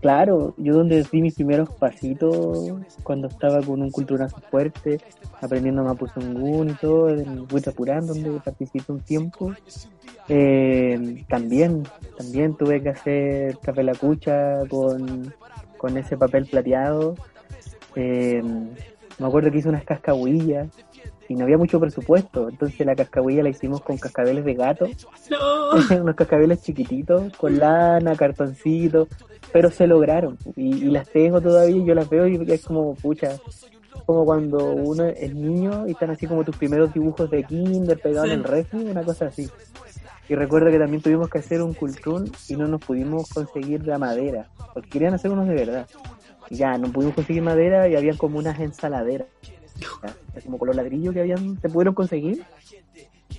[0.01, 2.71] Claro, yo donde di mis primeros pasitos
[3.03, 4.99] cuando estaba con un culturazo fuerte,
[5.41, 9.53] aprendiendo Mapuzungún y todo, en Huitrapurán, donde participé un tiempo,
[10.29, 11.83] eh, también,
[12.17, 15.33] también tuve que hacer capelacucha con,
[15.77, 17.15] con ese papel plateado.
[17.95, 18.41] Eh,
[19.19, 20.69] me acuerdo que hice unas cascahuillas
[21.29, 24.87] y no había mucho presupuesto, entonces la cascahuilla la hicimos con cascabeles de gato,
[25.29, 25.71] No.
[26.01, 29.07] unos cascabeles chiquititos, con lana, cartoncito,
[29.51, 32.95] pero se lograron y, y las tengo todavía y yo las veo y es como,
[32.95, 33.37] pucha,
[34.05, 38.29] como cuando uno es niño y están así como tus primeros dibujos de kinder pegados
[38.29, 38.33] Sí.
[38.33, 39.49] en el refri, una cosa así.
[40.29, 43.97] Y recuerdo que también tuvimos que hacer un cultrún y no nos pudimos conseguir la
[43.97, 45.87] madera, porque querían hacer unos de verdad.
[46.49, 49.27] Y ya, no pudimos conseguir madera y había como unas ensaladeras,
[49.79, 52.43] ya, como con los ladrillos que habían, se pudieron conseguir.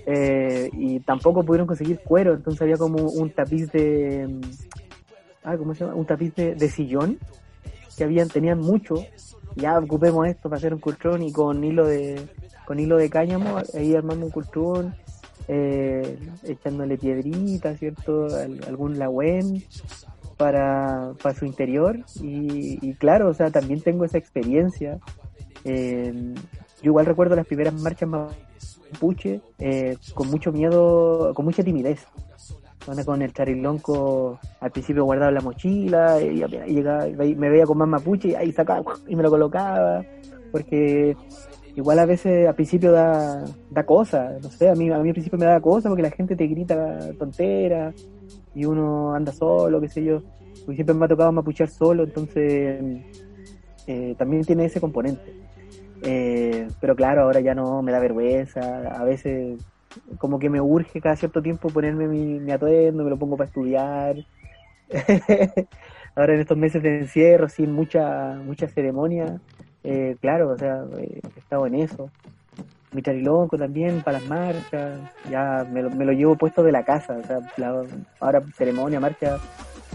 [0.07, 4.27] Eh, y tampoco pudieron conseguir cuero, entonces había como un tapiz de,
[5.45, 5.97] ah, ¿cómo se llama?
[5.97, 7.19] Un tapiz de, sillón
[7.97, 9.05] que habían, tenían mucho.
[9.57, 12.21] Ya ocupemos esto para hacer un cultrón y con hilo de,
[12.65, 14.95] con hilo de cáñamo, ahí armando un cultrón,
[15.49, 18.27] eh, echándole piedrita, ¿cierto?
[18.27, 19.65] Al- algún lagüen
[20.37, 21.99] para, para su interior.
[22.23, 24.99] Y, y claro, o sea, también tengo esa experiencia.
[25.65, 26.35] Eh,
[26.83, 32.07] yo igual recuerdo las primeras marchas mapuche eh, con mucho miedo, con mucha timidez.
[32.89, 37.77] Onda con el charilonco al principio guardaba la mochila y apenas llegaba, me veía con
[37.77, 40.03] más mapuche y ahí sacaba y me lo colocaba
[40.51, 41.15] porque
[41.77, 45.15] igual a veces al principio da, da cosa, no sé, a mí, a mí al
[45.15, 47.93] principio me da cosa porque la gente te grita tontera
[48.55, 50.23] y uno anda solo, qué sé yo,
[50.65, 52.83] porque siempre me ha tocado mapuchear solo, entonces
[53.87, 55.35] eh, también tiene ese componente.
[56.03, 59.61] Eh, pero claro, ahora ya no me da vergüenza, a veces
[60.19, 63.49] como que me urge cada cierto tiempo ponerme mi, mi atuendo, me lo pongo para
[63.49, 64.17] estudiar.
[66.19, 69.41] ahora en estos meses de encierro, sin mucha mucha ceremonia,
[69.85, 72.11] eh, claro, o sea, eh, he estado en eso.
[72.93, 74.99] Mi charilonco también para las marchas,
[75.31, 77.39] ya me lo, me lo llevo puesto de la casa, o sea,
[78.19, 79.39] ahora ceremonia, marcha,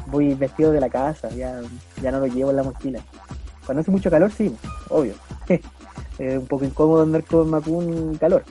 [0.08, 1.60] voy vestido de la casa, ya,
[2.02, 3.00] ya no lo llevo en la mochila.
[3.66, 4.56] Cuando hace mucho calor, sí,
[4.90, 5.14] obvio.
[6.20, 8.44] es un poco incómodo andar con Macún calor.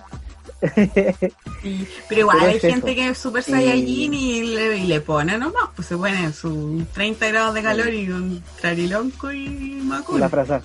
[1.63, 2.97] Sí, Pero igual Pero hay es gente eso.
[2.97, 7.29] que es super saiyajin y le, y le pone nomás, pues se pone sus 30
[7.29, 10.21] grados de calor y un trarilonco y macul.
[10.21, 10.61] La frasa,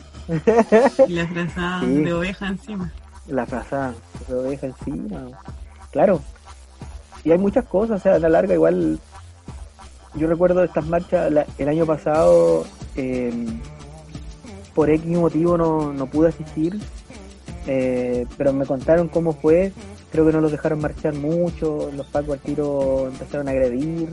[1.07, 1.88] y la frazada Sí.
[1.88, 2.91] de oveja encima.
[3.27, 3.93] la frasa,
[4.25, 5.27] se lo deja encima.
[5.91, 6.21] Claro.
[7.23, 8.99] Y hay muchas cosas, o sea, a la larga igual.
[10.15, 13.33] Yo recuerdo estas marchas la- el año pasado, eh,
[14.73, 16.79] por X motivo no, no pude asistir,
[17.67, 19.71] eh, pero me contaron cómo fue.
[20.12, 24.10] Creo que no los dejaron marchar mucho, los pacos al tiro empezaron a agredir.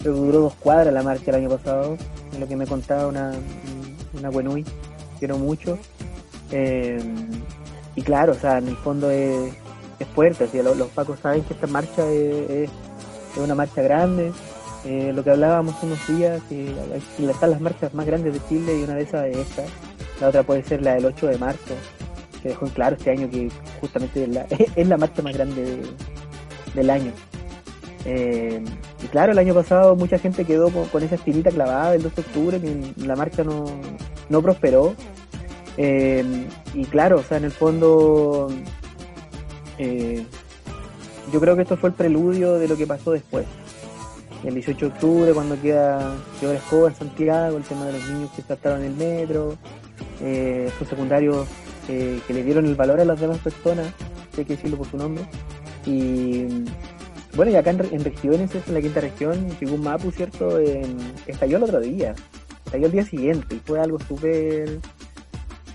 [0.00, 1.96] Creo que duró dos cuadras la marcha el año pasado,
[2.32, 3.32] es lo que me contaba una,
[4.16, 4.64] una Wenui,
[5.18, 5.78] quiero mucho.
[6.52, 6.98] Eh,
[7.96, 9.52] y claro, o sea, en el fondo es,
[9.98, 12.70] es fuerte, así, los, los pacos saben que esta marcha es, es-
[13.34, 14.32] es una marcha grande.
[14.84, 16.72] Eh, lo que hablábamos unos días, que
[17.28, 19.64] están las marchas más grandes de Chile y una de esas es esta.
[20.20, 21.74] La otra puede ser la del 8 de marzo,
[22.48, 24.24] dejó en claro este año que justamente
[24.76, 25.82] es la, marcha más grande de-
[26.74, 27.12] del año.
[28.04, 28.62] Eh,
[29.02, 32.22] y claro, el año pasado mucha gente quedó con, esa espinita clavada del 2 de
[32.22, 32.60] octubre,
[32.98, 33.64] la marcha no,
[34.28, 34.94] no prosperó.
[35.76, 38.48] Eh, y claro, o sea, en el fondo
[39.78, 40.24] Eh,
[41.32, 43.44] yo creo que esto fue el preludio de lo que pasó después.
[44.44, 48.30] El 18 de octubre, cuando queda la escoba en Santiago, el tema de los niños
[48.36, 49.56] que saltaron en el metro,
[50.78, 51.46] sus secundarios
[51.88, 53.92] eh, que le dieron el valor a las demás personas,
[54.36, 55.24] hay que decirlo por su nombre.
[55.86, 56.46] Y
[57.34, 60.58] bueno, y acá en, en regiones, en la quinta región, un Mapu, ¿cierto?
[61.26, 62.14] estalló el otro día,
[62.64, 64.80] estalló el día siguiente y fue algo súper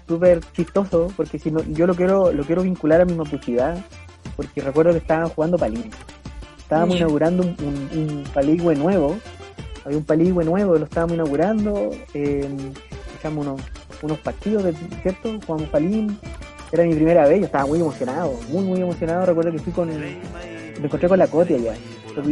[0.07, 3.77] súper chistoso porque si no yo lo quiero lo quiero vincular a mi mapuchidad
[4.35, 5.89] porque recuerdo que estaban jugando palín
[6.57, 7.55] estábamos inaugurando un,
[7.93, 9.17] un, paligüe nuevo
[9.85, 12.45] había un paligüe nuevo lo estábamos inaugurando eh,
[13.17, 13.61] echamos unos,
[14.01, 14.63] unos partidos
[15.01, 16.17] cierto jugamos palín
[16.71, 19.89] era mi primera vez yo estaba muy emocionado muy muy emocionado recuerdo que fui con
[19.89, 20.17] el,
[20.81, 21.75] me encontré con la Coti allá.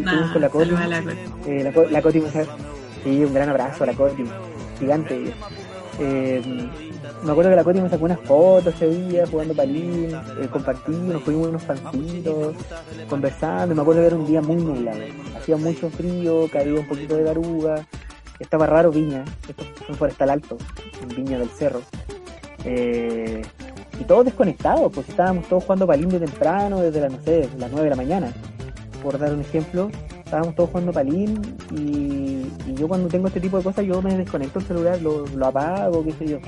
[0.05, 0.71] Ah, con la Coti.
[0.71, 1.03] La,
[1.45, 2.21] eh, la, la Coti,
[3.03, 4.25] sí, un gran abrazo a la Coti,
[4.79, 5.33] gigante.
[5.99, 6.41] Eh,
[7.23, 11.13] me acuerdo que la Coti me sacó unas fotos ese día jugando palín, eh, compartimos,
[11.13, 12.55] nos fuimos unos pancitos,
[13.07, 13.75] conversando.
[13.75, 14.99] Me acuerdo que era un día muy nublado,
[15.37, 17.85] hacía mucho frío, caía un poquito de garuga,
[18.39, 20.57] estaba raro Viña, esto fue en Forestal Alto,
[21.15, 21.81] Viña del Cerro.
[22.65, 23.41] Eh,
[23.99, 27.69] y todos desconectados, pues estábamos todos jugando palín de temprano, desde las, no sé, las
[27.69, 28.33] 9 de la mañana,
[29.03, 29.89] por dar un ejemplo,
[30.23, 34.59] estábamos todos jugando palín y, yo cuando tengo este tipo de cosas yo me desconecto
[34.59, 36.39] el celular, lo, apago, qué sé yo,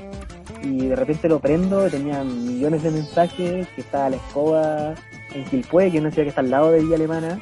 [0.62, 4.94] y de repente lo prendo, tenía millones de mensajes, que estaba la escoba
[5.34, 7.38] en Quilpue, que no decía que está al lado de Villa Alemana,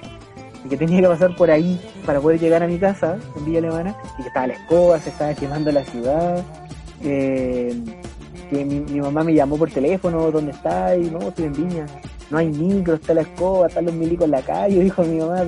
[0.65, 3.59] y que tenía que pasar por ahí para poder llegar a mi casa en Villa
[3.59, 6.45] Alemana, y que estaba la escoba, se estaba quemando la ciudad.
[7.03, 7.75] Eh,
[8.51, 10.97] que mi, mamá me llamó por teléfono, ¿dónde está?
[10.97, 11.87] Y no, estoy en Viña.
[12.31, 15.45] No hay micro, está la escoba, están los milicos en la calle, dijo mi mamá,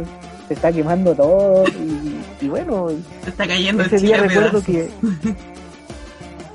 [0.49, 1.65] se está quemando todo.
[2.41, 2.89] Y, bueno,
[3.25, 4.89] se está cayendo ese día recuerdo que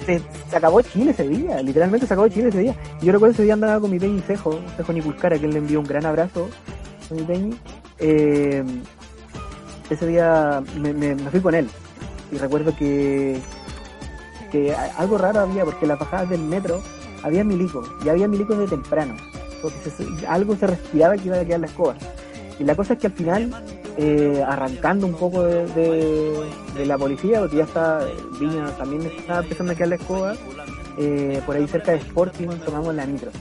[0.05, 0.21] se,
[0.55, 2.75] acabó Chile ese día, literalmente se acabó Chile ese día.
[3.01, 5.79] Yo recuerdo ese día andaba con mi Peñi Cejo, Cejo Niculcara, que él le envió
[5.79, 6.49] un gran abrazo
[7.11, 7.55] a mi Peñi.
[7.99, 8.63] Eh,
[9.89, 11.69] ese día me fui con él
[12.31, 13.41] y recuerdo que
[14.47, 16.81] que algo raro había, porque las bajadas del metro
[17.23, 19.15] había milicos, y había milicos de temprano,
[19.61, 19.77] porque
[20.27, 21.95] algo se respiraba que iba a quedar la escoba.
[22.59, 23.51] Y la cosa es que al final,
[23.97, 26.45] eh, arrancando un poco de,
[26.85, 27.99] la policía, porque ya está,
[28.39, 30.35] Viña también estaba empezando a quedar la escoba,
[30.97, 33.31] eh, por ahí cerca de Sporting tomamos la nitro.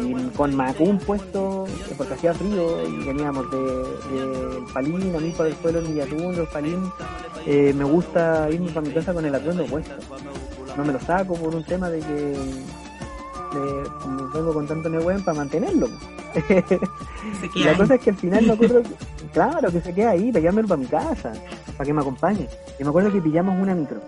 [0.00, 5.46] Y con Macún puesto, porque hacía frío, y veníamos de, de Palín, a mí por
[5.46, 6.90] el suelo en Villatún, el Palín,
[7.46, 9.94] eh, me gusta irme para mi casa con el atuendo puesto.
[10.76, 12.36] No me lo saco por un tema de que
[13.54, 15.88] me vengo con tanto neuen para mantenerlo.
[17.54, 18.82] y la cosa es que al final me acuerdo,
[19.32, 21.32] claro, que se queda ahí, para para mi casa,
[21.76, 22.48] para que me acompañe.
[22.78, 24.00] Y me acuerdo que pillamos una micro,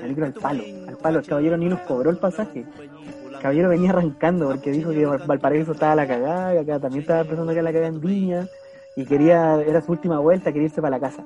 [0.00, 2.64] la micro al palo, al palo, el caballero ni nos cobró el pasaje.
[3.44, 7.52] Caballero venía arrancando porque dijo que Valparaíso estaba la cagada, y acá también estaba empezando
[7.52, 8.46] a la cagada en Viña,
[8.96, 11.22] y quería, era su última vuelta, quería irse para la casa.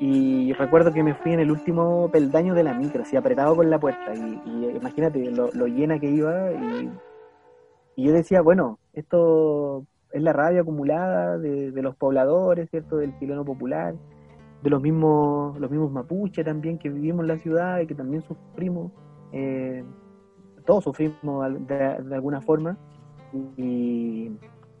[0.00, 3.70] Y recuerdo que me fui en el último peldaño de la micro, así apretado con
[3.70, 4.12] la puerta.
[4.12, 6.50] Y, imagínate lo, llena que iba.
[6.50, 6.90] Y,
[8.04, 12.96] yo decía, bueno, esto es la rabia acumulada de, los pobladores, ¿cierto?
[12.96, 13.94] Del chileno popular,
[14.60, 18.24] de los mismos, los mismos mapuches también que vivimos en la ciudad y que también
[18.24, 18.90] sufrimos.
[19.30, 19.84] Eh,
[20.62, 22.76] todos sufrimos de, alguna forma.
[23.56, 24.30] Y,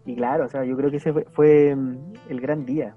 [0.04, 1.76] y, claro, o sea, yo creo que ese fue
[2.28, 2.94] el gran día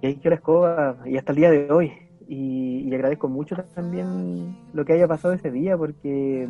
[0.00, 1.92] y ahí quedó la escoba y hasta el día de hoy.
[2.26, 6.48] Y, agradezco mucho también lo que haya pasado ese día porque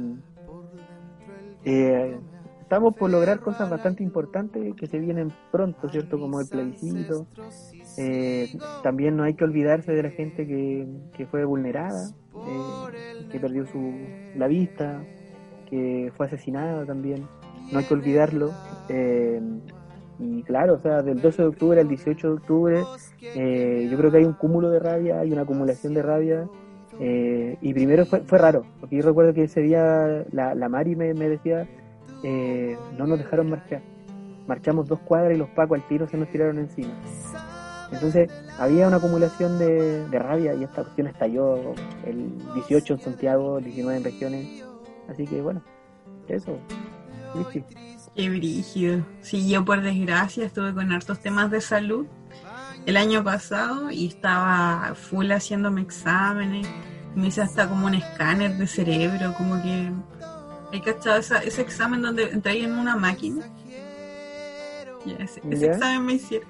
[1.65, 2.19] eh,
[2.63, 6.19] estamos por lograr cosas bastante importantes que se vienen pronto, ¿cierto?
[6.19, 7.27] Como el plebiscito.
[7.99, 13.67] Eh, también no hay que olvidarse de la gente que, fue vulnerada, eh, que perdió
[13.67, 13.93] su,
[14.37, 15.03] la vista,
[15.69, 17.27] que fue asesinada también.
[17.73, 18.53] No hay que olvidarlo.
[20.21, 22.83] Y claro, o sea, del 12 de octubre al 18 de octubre,
[23.23, 26.49] eh, yo creo que hay un cúmulo de rabia, hay una acumulación de rabia.
[27.01, 30.97] Eh, y primero fue, fue raro, porque yo recuerdo que ese día la, la Mari
[30.97, 31.69] me, decía,
[32.25, 33.83] eh, no nos dejaron marchar.
[34.49, 36.95] Marchamos dos cuadras y los pacos al tiro se nos tiraron encima.
[37.93, 43.59] Entonces había una acumulación de, de rabia y esta cuestión estalló el 18 en Santiago,
[43.59, 44.68] el 19 en regiones.
[45.09, 45.63] Así que bueno,
[46.29, 46.59] eso.
[48.15, 49.05] Qué brígido.
[49.21, 52.07] Sí, yo por desgracia estuve con hartos temas de salud
[52.87, 56.67] el año pasado y estaba full haciéndome exámenes.
[57.15, 59.93] Me hice hasta como un escáner de cerebro, como que
[60.73, 63.45] hay cachado ese examen donde entré en una máquina.
[65.19, 66.49] ese, examen me hicieron.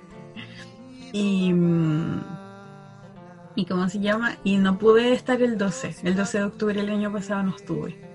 [1.12, 2.22] Y, mm,
[3.54, 6.90] y cómo se llama, y no pude estar el 12, el 12 de octubre el
[6.90, 8.07] año pasado no estuve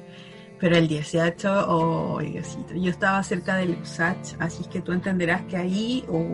[0.64, 5.57] Pero el 18, oh, Diosito, yo estaba cerca del USACH, así que tú entenderás que
[5.57, 6.26] ahí, oh.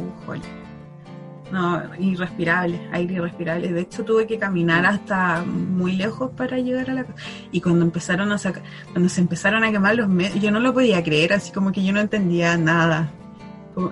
[1.52, 3.74] No, irrespirable, aire irrespirable.
[3.74, 7.18] De hecho, tuve que caminar hasta muy lejos para llegar a la casa.
[7.52, 8.62] Y cuando empezaron a sacar,
[8.92, 11.84] cuando se empezaron a quemar los medios, yo no lo podía creer, así como que
[11.84, 13.12] yo no entendía nada.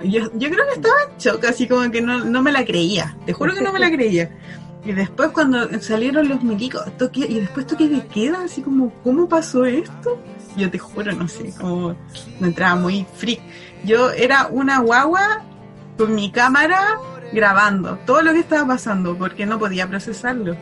[0.04, 3.18] Yo creo que estaba en shock, así como que no, no me la creía.
[3.26, 4.30] Te juro que no me la creía.
[4.88, 9.28] Y después cuando salieron los milicos, toque, y después toque de queda, así como, ¿cómo
[9.28, 10.18] pasó esto?
[10.56, 11.94] Yo te juro, no sé, como
[12.40, 13.42] me entraba muy freak.
[13.84, 15.42] Yo era una guagua
[15.98, 17.00] con mi cámara
[17.34, 20.56] grabando todo lo que estaba pasando porque no podía procesarlo.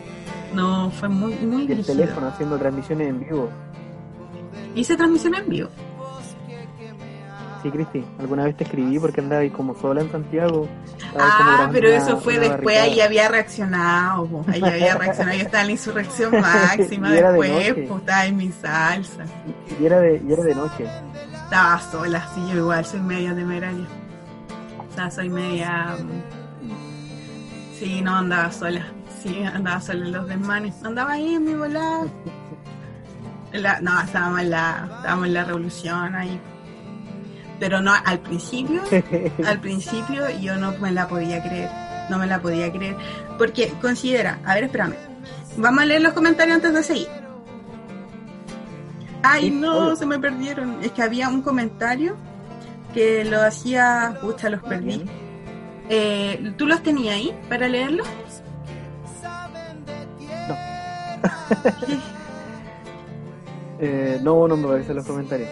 [0.56, 1.96] No, fue muy, muy el dirigido.
[1.96, 3.52] teléfono haciendo transmisiones en vivo.
[4.74, 5.70] Hice transmisión en vivo.
[7.66, 10.68] Sí, Cristi, alguna vez te escribí porque andaba ahí como sola en Santiago.
[11.18, 14.46] Ah, pero una- eso fue después, ahí había reaccionado, po.
[14.48, 17.88] ahí había reaccionado, yo estaba en la insurrección máxima, de después noche.
[17.88, 19.24] po, estaba en mi salsa.
[19.82, 20.86] Y era de, y era de noche.
[21.44, 23.86] Estaba sola, sí, yo igual soy media temeraria.
[24.88, 25.96] O sea, soy media...
[26.62, 28.86] mm, Sí, no, andaba sola.
[29.24, 30.76] Sí, andaba sola en los desmanes.
[30.84, 32.06] Andaba ahí en mi volada.
[33.54, 36.40] La- no, estábamos en, la, estábamos en la revolución ahí.
[37.60, 38.82] Pero no, al principio,
[39.46, 41.70] al principio yo no me la podía creer.
[42.10, 42.96] No me la podía creer.
[43.38, 44.96] Porque considera, a ver, espérame.
[45.58, 47.08] Vamos a leer los comentarios antes de seguir.
[49.24, 50.84] Ay, no, se me perdieron.
[50.84, 52.16] Es que había un comentario
[52.94, 54.18] que lo hacía.
[54.22, 55.04] Pucha, los perdí.
[55.90, 58.08] Eh, ¿Tú los tenías ahí para leerlos?
[63.78, 65.50] Eh, no, no me aparecen los comentarios.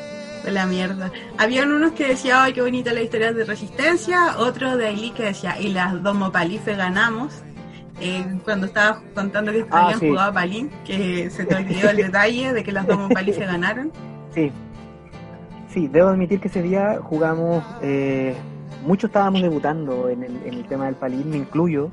[0.52, 1.12] La mierda.
[1.38, 4.38] Habían unos que decían, ay, qué bonita la historia de resistencia.
[4.40, 7.44] Otro de Ailí que decía, y las dos Mopalife ganamos.
[8.02, 10.10] Eh, cuando estaba contando que Ah, habían sí.
[10.10, 13.92] jugado a Palín, que se te olvidó el detalle de que las dos Mopalife ganaron.
[14.34, 14.52] Sí.
[15.70, 18.36] Sí, debo admitir que ese día jugamos, eh,
[18.84, 21.90] muchos estábamos debutando en el, en el tema del palín, me incluyo.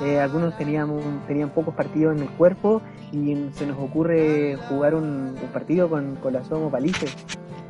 [0.00, 2.80] Eh, algunos teníamos, tenían pocos partidos en el cuerpo
[3.12, 7.06] y se nos ocurre jugar un, un partido con, con la Somo Palice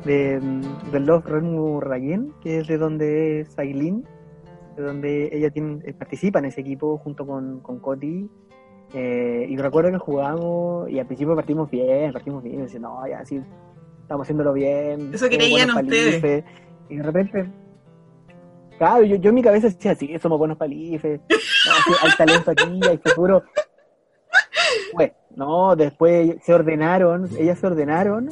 [0.05, 4.05] de, Love Renmu Rayen, que es de donde es Aileen,
[4.75, 8.29] de donde ella tiene, eh, participa en ese equipo junto con, con Coti.
[8.93, 13.07] Eh, y recuerdo que jugamos y al principio partimos bien, partimos bien, y decía, no,
[13.07, 13.41] ya sí,
[14.01, 15.13] estamos haciéndolo bien.
[15.13, 16.43] Eso creían ustedes.
[16.89, 17.51] Y de repente,
[18.77, 22.51] claro, yo, yo en mi cabeza decía, sí, somos buenos palifes, no, sí, hay talento
[22.51, 23.43] aquí, hay futuro.
[24.93, 28.29] Pues, no, después se ordenaron, ellas se ordenaron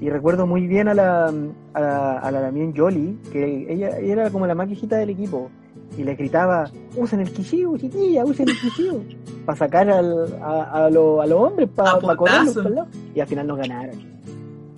[0.00, 1.26] y recuerdo muy bien a la,
[1.74, 5.10] a la, a la Damien Jolie, que ella, ella era como la más viejita del
[5.10, 5.50] equipo,
[5.98, 9.02] y le gritaba, usen el Kishiu, chiquilla, usen el Kishiu,
[9.44, 12.86] para sacar al, a, a, lo- a los hombres, para A correrlos lado.
[13.14, 13.96] Y al final nos ganaron.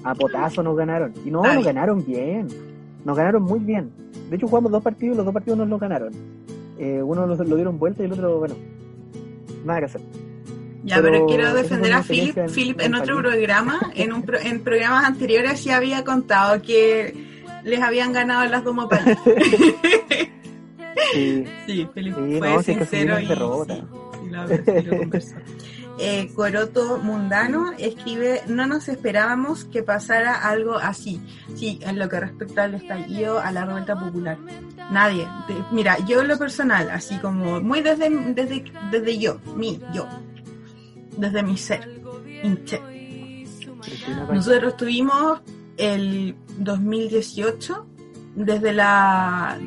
[0.04, 1.12] A potazo nos ganaron.
[1.24, 2.48] Y no, nos ganaron bien.
[3.04, 3.90] Nos ganaron muy bien.
[4.30, 6.12] De hecho, jugamos dos partidos y los dos partidos nos los ganaron.
[6.78, 8.54] Eh, uno lo, lo dieron vuelta y el otro, bueno,
[9.64, 10.00] nada que hacer.
[10.84, 12.36] Ya, Pero pero, quiero defender a Philip.
[12.38, 16.60] en- Philip en en otro programa, en, un pro- en programas anteriores sí había contado
[16.60, 17.14] que
[17.64, 19.16] les habían ganado las dos Mopalife.
[21.12, 24.98] Sí, Sí, Felipe Sí, fue no, sí, es que sincero y sí, lo, sí lo
[24.98, 25.36] conversó.
[25.98, 31.20] Eh, Coroto Mundano escribe, no nos esperábamos que pasara algo así.
[31.54, 34.38] Sí, en lo que respecta al estallido, a la revuelta popular.
[34.90, 35.28] Nadie.
[35.46, 40.08] De- mira, yo en lo personal, así como muy desde, desde, desde yo, mi, yo,
[41.16, 42.00] desde mi ser.
[44.32, 45.40] Nosotros tuvimos
[45.76, 47.86] el 2018
[48.34, 49.58] desde la...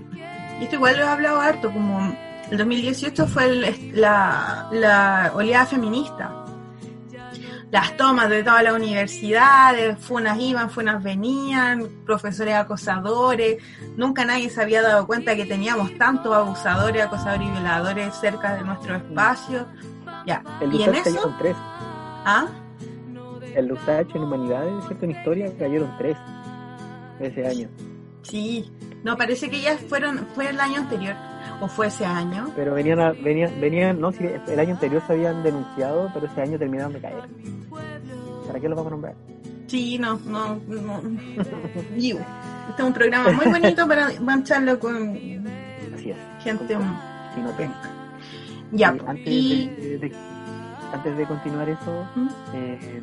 [0.60, 2.16] Y esto igual lo he hablado harto, como
[2.50, 6.42] el 2018 fue el- la, la oleada feminista.
[7.72, 13.62] Las tomas de todas las universidades, funas iban, funas venían, profesores acosadores.
[13.98, 18.62] Nunca nadie se había dado cuenta que teníamos tantos abusadores, acosadores y violadores cerca de
[18.62, 19.68] nuestro espacio.
[20.26, 20.44] Ya.
[20.62, 21.04] El y en eso...
[21.04, 21.56] cayeron tres.
[22.26, 22.48] ¿Ah?
[23.56, 25.06] El Lusach en humanidades, ¿cierto?
[25.06, 26.18] En historia cayeron tres
[27.20, 27.70] ese año.
[28.24, 28.70] Sí,
[29.04, 31.16] no, parece que ya fueron, fue el año anterior,
[31.62, 32.50] o fue ese año.
[32.56, 36.42] Pero venían, a- venían, venían, no, si el año anterior se habían denunciado, pero ese
[36.42, 37.24] año terminaron de caer.
[38.48, 39.16] ¿Para qué los vamos a nombrar?
[39.68, 41.02] Sí, no, no, no.
[41.96, 42.12] Este
[42.78, 45.12] es un programa muy bonito para mancharlo con
[45.96, 46.18] Así es.
[46.44, 46.66] gente.
[46.66, 47.70] Te-
[48.76, 49.68] Ya, po, antes, y.
[49.70, 50.16] de, de-
[50.94, 52.28] antes de continuar eso, ¿Mm?
[52.54, 53.02] eh,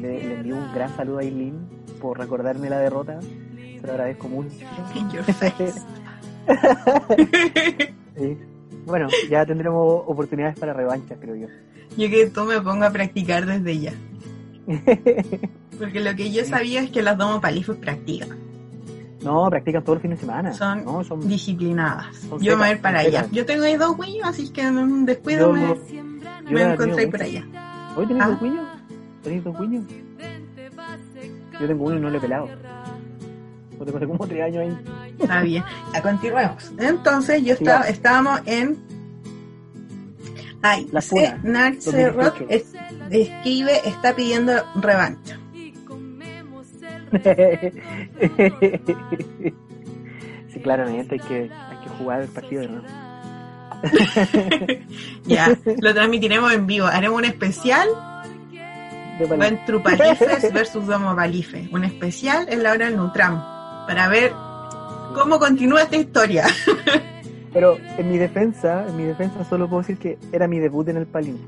[0.00, 1.58] le, le envío un gran saludo a Eileen
[2.00, 3.20] por recordarme la derrota.
[3.20, 4.50] Se lo agradezco mucho.
[4.94, 5.74] In your face.
[8.16, 8.36] Sí.
[8.86, 11.46] Bueno, ya tendremos oportunidades para revanchas, creo yo.
[11.96, 13.92] Yo que tú me pongo a practicar desde ya.
[15.78, 18.30] Porque lo que yo sabía es que las domopalifos practican.
[19.22, 20.52] No, practican todo el fin de semana.
[20.54, 22.16] Son, no, son disciplinadas.
[22.28, 23.26] son yo me voy a ir para allá.
[23.32, 25.66] Yo tengo ahí dos güeyes, así que en un descuido Yo- me,
[25.96, 27.44] yo me encontré por allá.
[27.96, 28.28] ¿Hoy tenéis Ah.
[28.28, 28.66] dos cuños?
[29.22, 29.84] ¿Tenéis dos cuños?
[31.60, 32.48] Yo tengo uno y no lo he pelado.
[33.78, 35.12] Yo tengo como tres años ahí.
[35.18, 35.64] Está bien.
[35.92, 36.72] Ya continuemos.
[36.78, 38.76] Entonces yo estaba, estábamos en.
[40.62, 41.00] Ay, La.
[41.02, 42.46] Funa, Narce Rock 2018.
[42.48, 42.74] es-
[43.10, 45.38] escribe, está pidiendo revancha.
[50.52, 52.86] sí, claramente hay que, hay que jugar el partido de nuevo.
[55.24, 56.86] Ya, lo transmitiremos en vivo.
[56.86, 57.88] Haremos un especial
[59.18, 61.68] De Trupalifes versus Domopalife.
[61.72, 63.42] Un especial en la hora del Nutram.
[63.86, 64.32] Para ver
[65.14, 66.46] cómo continúa esta historia.
[67.52, 70.98] Pero en mi defensa, en mi defensa solo puedo decir que era mi debut en
[70.98, 71.38] el Palín.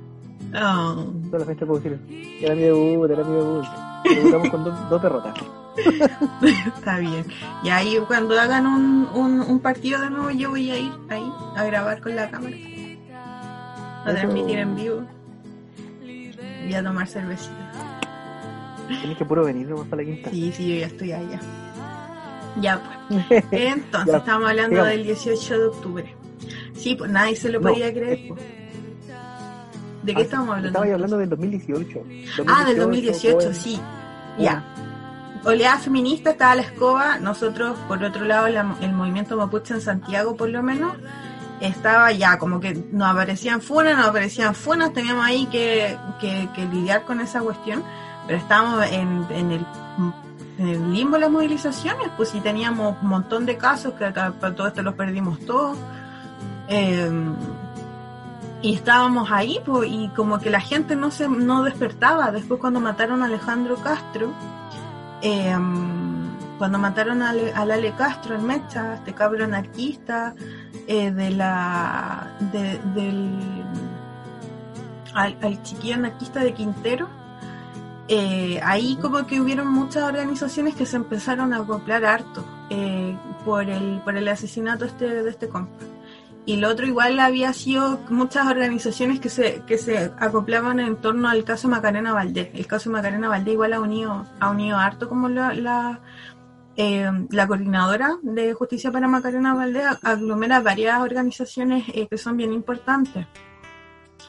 [0.54, 1.98] Oh, Solamente puedo decir.
[2.40, 3.66] Era mi debut, era mi debut.
[4.04, 5.34] Debutamos con dos, dos derrotas.
[6.76, 7.24] está bien.
[7.62, 11.30] Y ahí cuando hagan un, un, un partido de nuevo, yo voy a ir ahí
[11.56, 12.56] a grabar con la cámara.
[12.56, 15.02] A Eso- transmitir en vivo.
[16.68, 17.56] Y a tomar cervecita.
[18.88, 20.30] Tienes que puro venir nomás para la quinta.
[20.30, 21.40] Sí, sí, yo ya estoy allá.
[22.60, 23.44] Ya pues.
[23.50, 26.14] Entonces, Ya, estamos hablando del 18 de octubre.
[26.74, 28.20] Sí, pues nadie se lo podía creer.
[28.28, 28.40] pues.
[30.02, 30.68] ¿De qué Ah, estamos hablando?
[30.68, 32.02] Estaba hablando del 2018.
[32.46, 33.54] Ah, del 2018, joven.
[33.54, 33.80] sí.
[34.38, 34.64] Ya.
[35.44, 37.18] Oleada feminista estaba a la escoba.
[37.18, 40.94] Nosotros, por otro lado, la- el movimiento mapuche en Santiago, por lo menos,
[41.60, 46.64] estaba ya como que nos aparecían funas, nos aparecían funas, teníamos ahí que, que- que
[46.66, 47.82] lidiar con esa cuestión,
[48.26, 49.66] pero estábamos en, en el,
[50.58, 54.32] en el limbo de las movilizaciones, pues sí teníamos un montón de casos que acá,
[54.40, 55.76] para todo esto los perdimos todos.
[56.68, 57.10] Eh,
[58.62, 62.30] y estábamos ahí y como que la gente no se no despertaba.
[62.30, 64.32] Después cuando mataron a Alejandro Castro
[65.22, 65.56] eh,
[66.58, 70.34] cuando mataron a Ale, al Ale Castro en Mecha este cabro anarquista
[70.86, 73.64] eh, de la de- del
[75.14, 77.08] al, al chiquillo anarquista de Quintero
[78.08, 83.68] eh, ahí como que hubieron muchas organizaciones que se empezaron a acoplar harto eh, por
[83.70, 85.72] el por el asesinato este de este compa
[86.46, 91.28] y lo otro igual había sido muchas organizaciones que se, que se acoplaban en torno
[91.28, 92.48] al caso Macarena Valdés.
[92.54, 96.00] El caso Macarena Valdés igual ha unido, ha unido harto como la, la,
[96.76, 102.52] eh, la coordinadora de justicia para Macarena Valdés aglomera varias organizaciones eh, que son bien
[102.52, 103.26] importantes.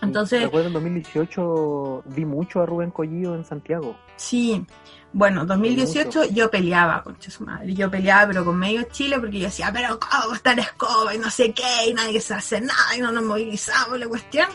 [0.02, 3.96] Entonces, Recuerdo en 2018 vi mucho a Rubén Collido en Santiago.
[4.16, 4.66] Sí,
[5.14, 9.46] bueno, 2018 yo peleaba, concha su madre, yo peleaba pero con medio Chile porque yo
[9.46, 11.14] decía, pero ¿cómo está la escoba?
[11.14, 14.48] Y no sé qué, y nadie se hace nada, y no nos movilizamos, la cuestión.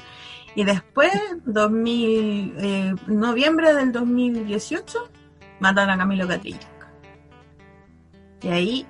[0.55, 1.13] Y después,
[1.45, 5.11] 2000, eh, noviembre del 2018,
[5.61, 6.91] matan a Camilo Catrillanca.
[8.43, 8.87] Y ahí,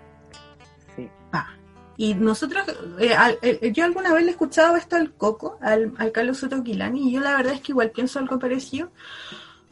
[0.94, 1.08] Sí.
[1.32, 1.48] pa.
[1.96, 2.64] Y nosotros,
[3.00, 6.38] eh, al- eh, yo alguna vez le he escuchado esto al Coco, al, al Carlos
[6.38, 8.92] Soto Quilani, y yo la verdad es que igual pienso algo parecido,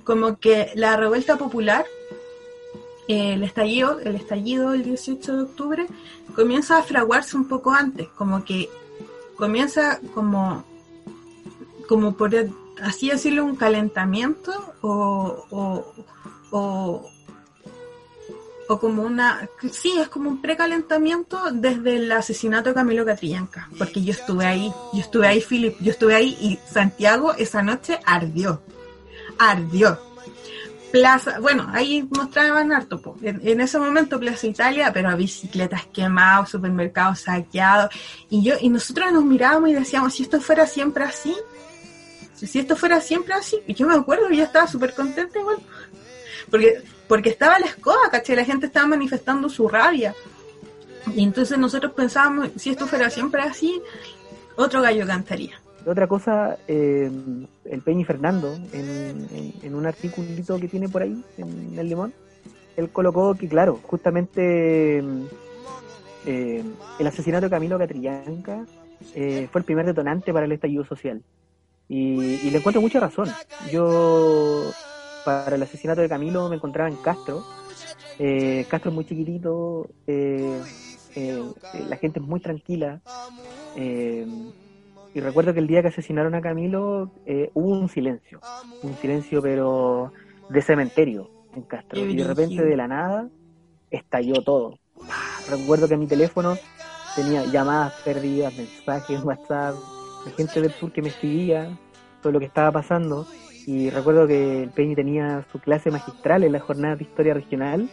[0.04, 1.86] como que la revuelta popular,
[3.08, 5.86] el estallido, el estallido el 18 de octubre,
[6.34, 8.68] comienza a fraguarse un poco antes, como que
[9.36, 10.64] comienza como,
[11.88, 12.30] como por
[12.82, 14.52] así decirlo, un calentamiento
[14.82, 15.94] o, o,
[16.50, 17.10] o,
[18.68, 24.02] o como una, sí, es como un precalentamiento desde el asesinato de Camilo Catrillanca, porque
[24.02, 28.62] yo estuve ahí, yo estuve ahí, Philip, yo estuve ahí y Santiago esa noche ardió,
[29.38, 29.98] ardió.
[30.92, 33.16] Plaza, bueno, ahí mostraban harto, po.
[33.20, 37.92] En, en ese momento Plaza Italia, pero bicicletas quemadas, supermercados saqueados,
[38.30, 41.34] y yo, y nosotros nos mirábamos y decíamos, si esto fuera siempre así,
[42.34, 45.56] si esto fuera siempre así, y yo me acuerdo yo estaba súper contenta igual,
[46.50, 48.36] porque, porque estaba la escoba, ¿cachai?
[48.36, 50.14] La gente estaba manifestando su rabia.
[51.14, 53.80] Y entonces nosotros pensábamos, si esto fuera siempre así,
[54.56, 55.60] otro gallo cantaría.
[55.86, 57.10] Otra cosa, eh,
[57.64, 62.12] el Peñi Fernando, en, un articulito que tiene por ahí, en el Limón,
[62.76, 65.02] él colocó que, claro, justamente
[66.26, 66.64] eh,
[66.98, 68.64] el asesinato de Camilo Catrillanca
[69.14, 71.22] eh, fue el primer detonante para el estallido social.
[71.88, 73.28] Y, le encuentro mucha razón.
[73.70, 74.70] Yo,
[75.24, 77.44] para el asesinato de Camilo, me encontraba en Castro.
[78.18, 80.60] Eh, Castro es muy chiquitito, eh,
[81.88, 83.00] la gente es muy tranquila.
[85.14, 88.40] Y recuerdo que el día que asesinaron a Camilo eh, hubo un silencio,
[88.82, 90.12] un silencio pero
[90.48, 92.00] de cementerio en Castro.
[92.00, 93.28] Y de repente de la nada
[93.90, 94.78] estalló todo.
[95.48, 96.56] Recuerdo que mi teléfono
[97.14, 99.76] tenía llamadas perdidas, mensajes, WhatsApp,
[100.24, 101.78] de gente del sur que me escribía
[102.20, 103.26] todo lo que estaba pasando.
[103.66, 107.88] y recuerdo que el Peñi tenía su clase magistral en la jornada de historia regional.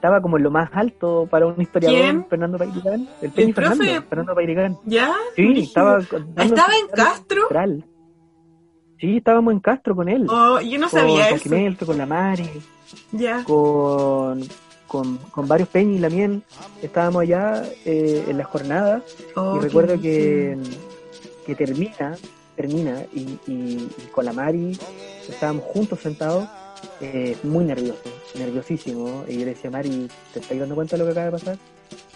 [0.00, 2.26] Estaba como en lo más alto para un historiador, ¿Quién?
[2.26, 3.06] Fernando Pairigán.
[3.20, 3.76] El Peñi ¿El profe?
[3.76, 4.78] Fernando, Fernando Pairigán.
[4.86, 5.14] ¿Ya?
[5.36, 5.98] Sí, estaba...
[5.98, 7.42] ¿Estaba en Castro?
[8.98, 10.26] Sí, estábamos en Castro con él.
[10.30, 11.42] Oh, yo no con, sabía con eso.
[11.42, 12.48] Quimelto, con la Mari,
[13.12, 13.44] Ya.
[13.44, 14.40] con,
[14.86, 16.42] con, con varios Peñi y Lamien.
[16.82, 19.02] Estábamos allá eh, en las jornadas
[19.36, 20.56] Oh, y qué recuerdo que,
[21.44, 22.16] que termina,
[22.56, 24.78] termina y, y- y con la Mari
[25.28, 26.48] estábamos juntos sentados,
[27.00, 28.02] eh, muy nervioso,
[28.34, 29.24] nerviosísimo.
[29.28, 31.58] Y yo le decía, Mari, ¿te estás dando cuenta de lo que acaba de pasar?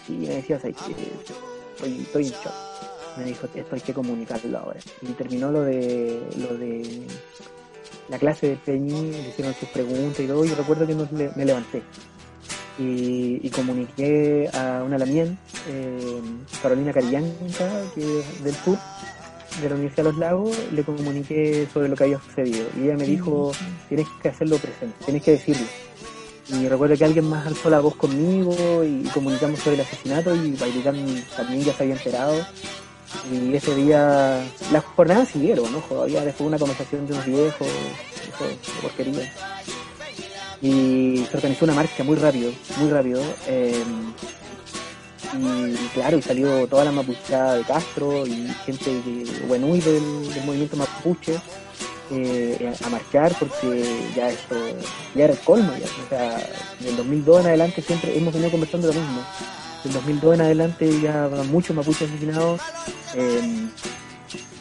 [0.07, 2.53] Y me decía, "Sabes que estoy, estoy en shock.
[3.17, 4.79] Me dijo, esto hay que comunicarlo ahora.
[5.01, 7.07] Y terminó lo de lo de
[8.09, 10.95] la clase de Peñi, le hicieron sus preguntas y todo, y recuerdo que
[11.35, 11.81] me levanté.
[12.77, 15.37] Y, y comuniqué a una lamien,
[15.69, 16.21] eh,
[16.61, 18.77] Carolina Carillanca, que es del sur,
[19.61, 22.67] de la Universidad de los Lagos, le comuniqué sobre lo que había sucedido.
[22.77, 23.51] Y ella me dijo,
[23.87, 25.65] tienes que hacerlo presente, tienes que decirlo.
[26.49, 30.51] Y recuerdo que alguien más alzó la voz conmigo y comunicamos sobre el asesinato y
[30.51, 32.45] Bailitán también ya se había enterado.
[33.31, 36.01] Y ese día las jornadas siguieron, ¿no?
[36.01, 39.33] Había después una conversación de unos viejos, eso, de porquería.
[40.61, 43.21] Y se organizó una marcha muy rápido, muy rápido.
[43.47, 43.83] eh,
[45.39, 50.45] y, claro, y salió toda la mapuchada de Castro y gente de Huenuy del, del
[50.45, 51.39] movimiento mapuche
[52.11, 53.83] eh, a marchar porque
[54.15, 54.55] ya esto
[55.15, 55.87] ya era el colmo ya.
[56.05, 59.21] O sea, del 2002 en adelante siempre hemos venido conversando lo mismo.
[59.83, 62.61] Del 2002 en adelante ya muchos mapuches asesinados.
[63.15, 63.67] eh,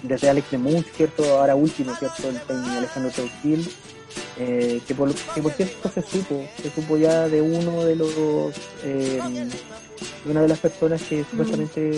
[0.05, 1.25] desde Alex de Much, ¿cierto?
[1.39, 2.29] Ahora último, ¿cierto?
[2.29, 3.71] El Alejandro Trujillo,
[4.39, 8.55] eh, que, por, cierto se supo, se supo ya de uno de los,
[8.85, 9.21] eh,
[10.27, 11.91] una de las personas que supuestamente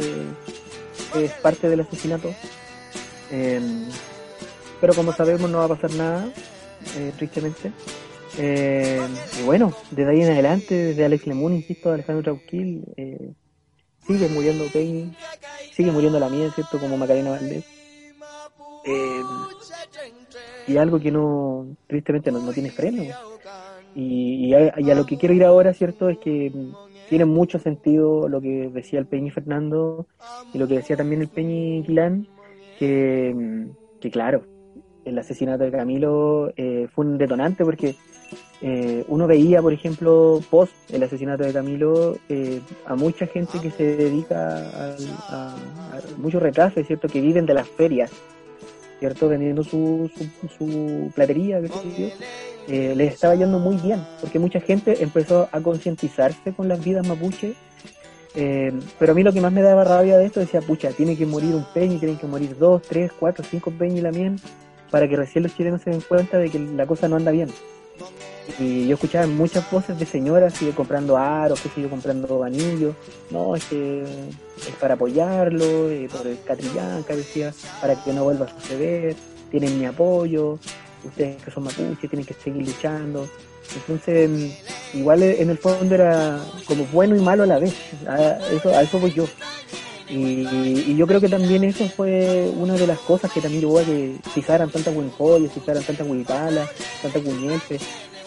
[1.14, 2.32] es parte del asesinato.
[3.30, 3.60] Eh,
[4.80, 6.28] pero como sabemos no va a pasar nada,
[6.96, 7.72] eh, tristemente.
[8.38, 9.00] Eh,
[9.40, 13.32] y bueno, desde ahí en adelante, desde Alex Lemun, insisto, Alejandro Trauquil, eh,
[14.06, 15.16] sigue muriendo Peñi,
[15.72, 16.78] sigue muriendo la mía, ¿cierto?
[16.78, 17.64] Como Macarena Valdés.
[18.84, 19.22] Eh,
[20.68, 23.04] y algo que no, tristemente no, no tiene freno.
[23.94, 26.10] Y, y a, y a lo que quiero ir ahora, ¿cierto?
[26.10, 26.52] Es que
[27.08, 30.06] tiene mucho sentido lo que decía el Peñi Fernando
[30.52, 32.26] y lo que decía también el Peñi Quilán,
[32.78, 34.42] que, mm, que claro,
[35.04, 37.94] el asesinato de Camilo eh, fue un detonante porque
[38.62, 43.70] eh, uno veía, por ejemplo, post el asesinato de Camilo, eh, a mucha gente que
[43.70, 44.96] se dedica a,
[45.28, 47.06] a- a muchos retrasos, ¿cierto?
[47.08, 48.10] Que viven de las ferias,
[48.98, 49.28] ¿cierto?
[49.28, 51.60] Vendiendo su, su, su platería.
[52.68, 57.06] Eh, les estaba yendo muy bien, porque mucha gente empezó a concientizarse con las vidas
[57.06, 57.54] mapuche.
[58.34, 61.16] eh, pero a mí lo que más me daba rabia de esto decía, pucha, tiene
[61.16, 64.10] que morir un peñi, tienen que morir dos, tres, cuatro, cinco peñi la
[64.90, 67.48] para que recién los chilenos se den cuenta de que la cosa no anda bien.
[68.58, 72.94] Y yo escuchaba muchas voces de señoras y comprando aros, sé yo, comprando anillos.
[73.30, 78.46] No, es que es para apoyarlo, eh, por el Catrillanca, decía, para que no vuelva
[78.46, 79.16] a suceder,
[79.50, 80.58] tienen mi apoyo,
[81.04, 83.28] ustedes que son mapuches tienen que seguir luchando.
[83.74, 87.74] Entonces, mm, igual eh, en el fondo era como bueno y malo a la vez,
[88.52, 89.26] eso, a eso voy yo.
[90.08, 93.84] Y, yo creo que también eso fue una de las cosas que también llevó a
[93.84, 96.70] que fijaran tantas huenjoyas, fijaran tantas huipalas,
[97.02, 97.82] tantas cuñelpes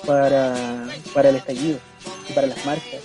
[0.10, 1.78] para, para el estallido
[2.28, 3.01] y para las marchas.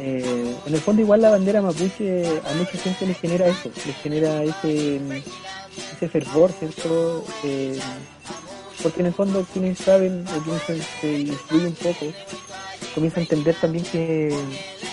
[0.00, 3.96] Eh, en el fondo igual la bandera mapuche a mucha gente les genera eso, les
[3.98, 5.00] genera ese,
[5.94, 7.24] ese fervor, ¿cierto?
[7.44, 7.78] Eh,
[8.82, 12.06] porque en el fondo quienes saben o quienes se, instruyen un poco
[12.92, 14.36] comienzan a entender también que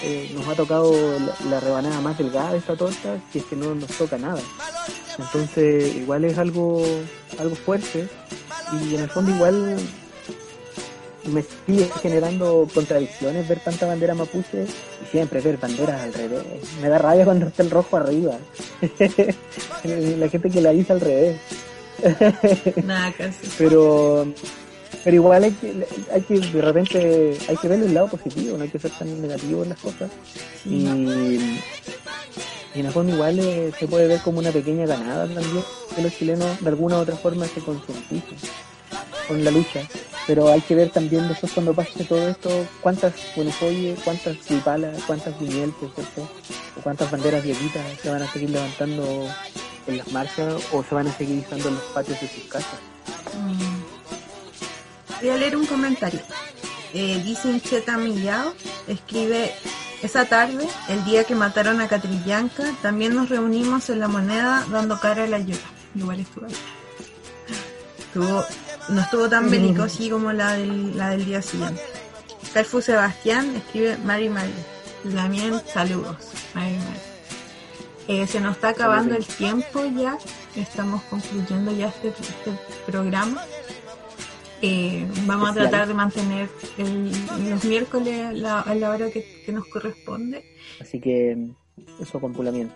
[0.03, 3.55] eh, nos ha tocado la, la rebanada más delgada de esta torta si es que
[3.55, 4.41] no nos toca nada.
[5.17, 6.86] Entonces igual es algo,
[7.39, 8.07] algo fuerte
[8.84, 9.77] y en el fondo igual
[11.26, 16.43] me sigue generando contradicciones ver tanta bandera mapuche y siempre ver banderas al revés.
[16.82, 18.38] Me da rabia cuando está el rojo arriba.
[19.84, 21.39] la gente que la hizo al revés.
[22.84, 23.47] Nada, casi.
[23.57, 24.28] pero
[25.03, 28.63] pero igual hay que, hay que de repente hay que verle el lado positivo, no
[28.63, 30.09] hay que ser tan negativo en las cosas.
[30.65, 30.86] Y,
[32.76, 35.63] y en fondo igual eh, se puede ver como una pequeña ganada también
[35.95, 38.38] que los chilenos de alguna u otra forma se concienticen
[39.28, 39.82] con la lucha.
[40.26, 45.36] Pero hay que ver también después cuando pase todo esto, cuántas buenofoyes, cuántas cipalas, cuántas
[45.38, 46.30] ¿cierto?
[46.78, 49.28] O cuántas banderas viejitas se van a seguir levantando
[49.88, 52.80] en las marchas o se van a seguir izando en los patios de sus casas.
[53.38, 55.21] Mm.
[55.21, 56.21] Voy a leer un comentario.
[56.93, 58.53] Eh, dice Incheta Millao,
[58.88, 59.51] escribe,
[60.03, 64.99] esa tarde, el día que mataron a Catrillanca, también nos reunimos en la moneda dando
[64.99, 65.61] cara a la llora.
[65.95, 66.47] Igual estuvo.
[67.97, 68.43] Estuvo
[68.89, 71.81] no estuvo tan bélico así como la del, la del día siguiente.
[72.53, 74.53] Carfu Sebastián escribe Mari Mari.
[75.13, 76.17] También saludos.
[76.53, 76.99] Mari Mari.
[78.07, 80.17] Eh, se nos está acabando el tiempo ya.
[80.55, 82.51] Estamos concluyendo ya este, este
[82.86, 83.43] programa.
[84.61, 87.11] Eh, vamos a tratar de mantener el,
[87.49, 90.45] los miércoles a la, a la hora que, que, nos corresponde.
[90.79, 91.38] Así que
[91.99, 92.71] eso con Pulamien.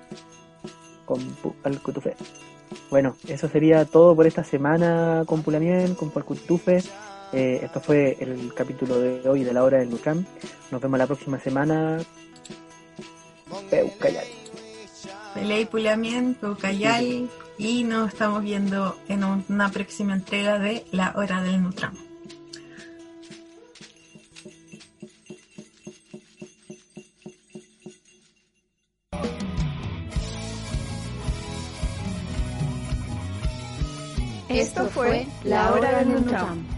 [1.05, 1.21] Con
[1.63, 2.15] al Cutufe.
[2.89, 6.83] Bueno, eso sería todo por esta semana con Pulamien, con Palcutufe.
[7.33, 10.25] Eh, esto fue el capítulo de hoy de la hora del Lucam.
[10.71, 11.99] Nos vemos la próxima semana.
[13.69, 14.25] Peucayal.
[15.33, 17.29] Pelei Pulamien, Peucayal.
[17.57, 22.07] Y nos estamos viendo en una próxima entrega de La Hora del Nutram.
[34.49, 36.76] Esto fue La Hora del Nutram.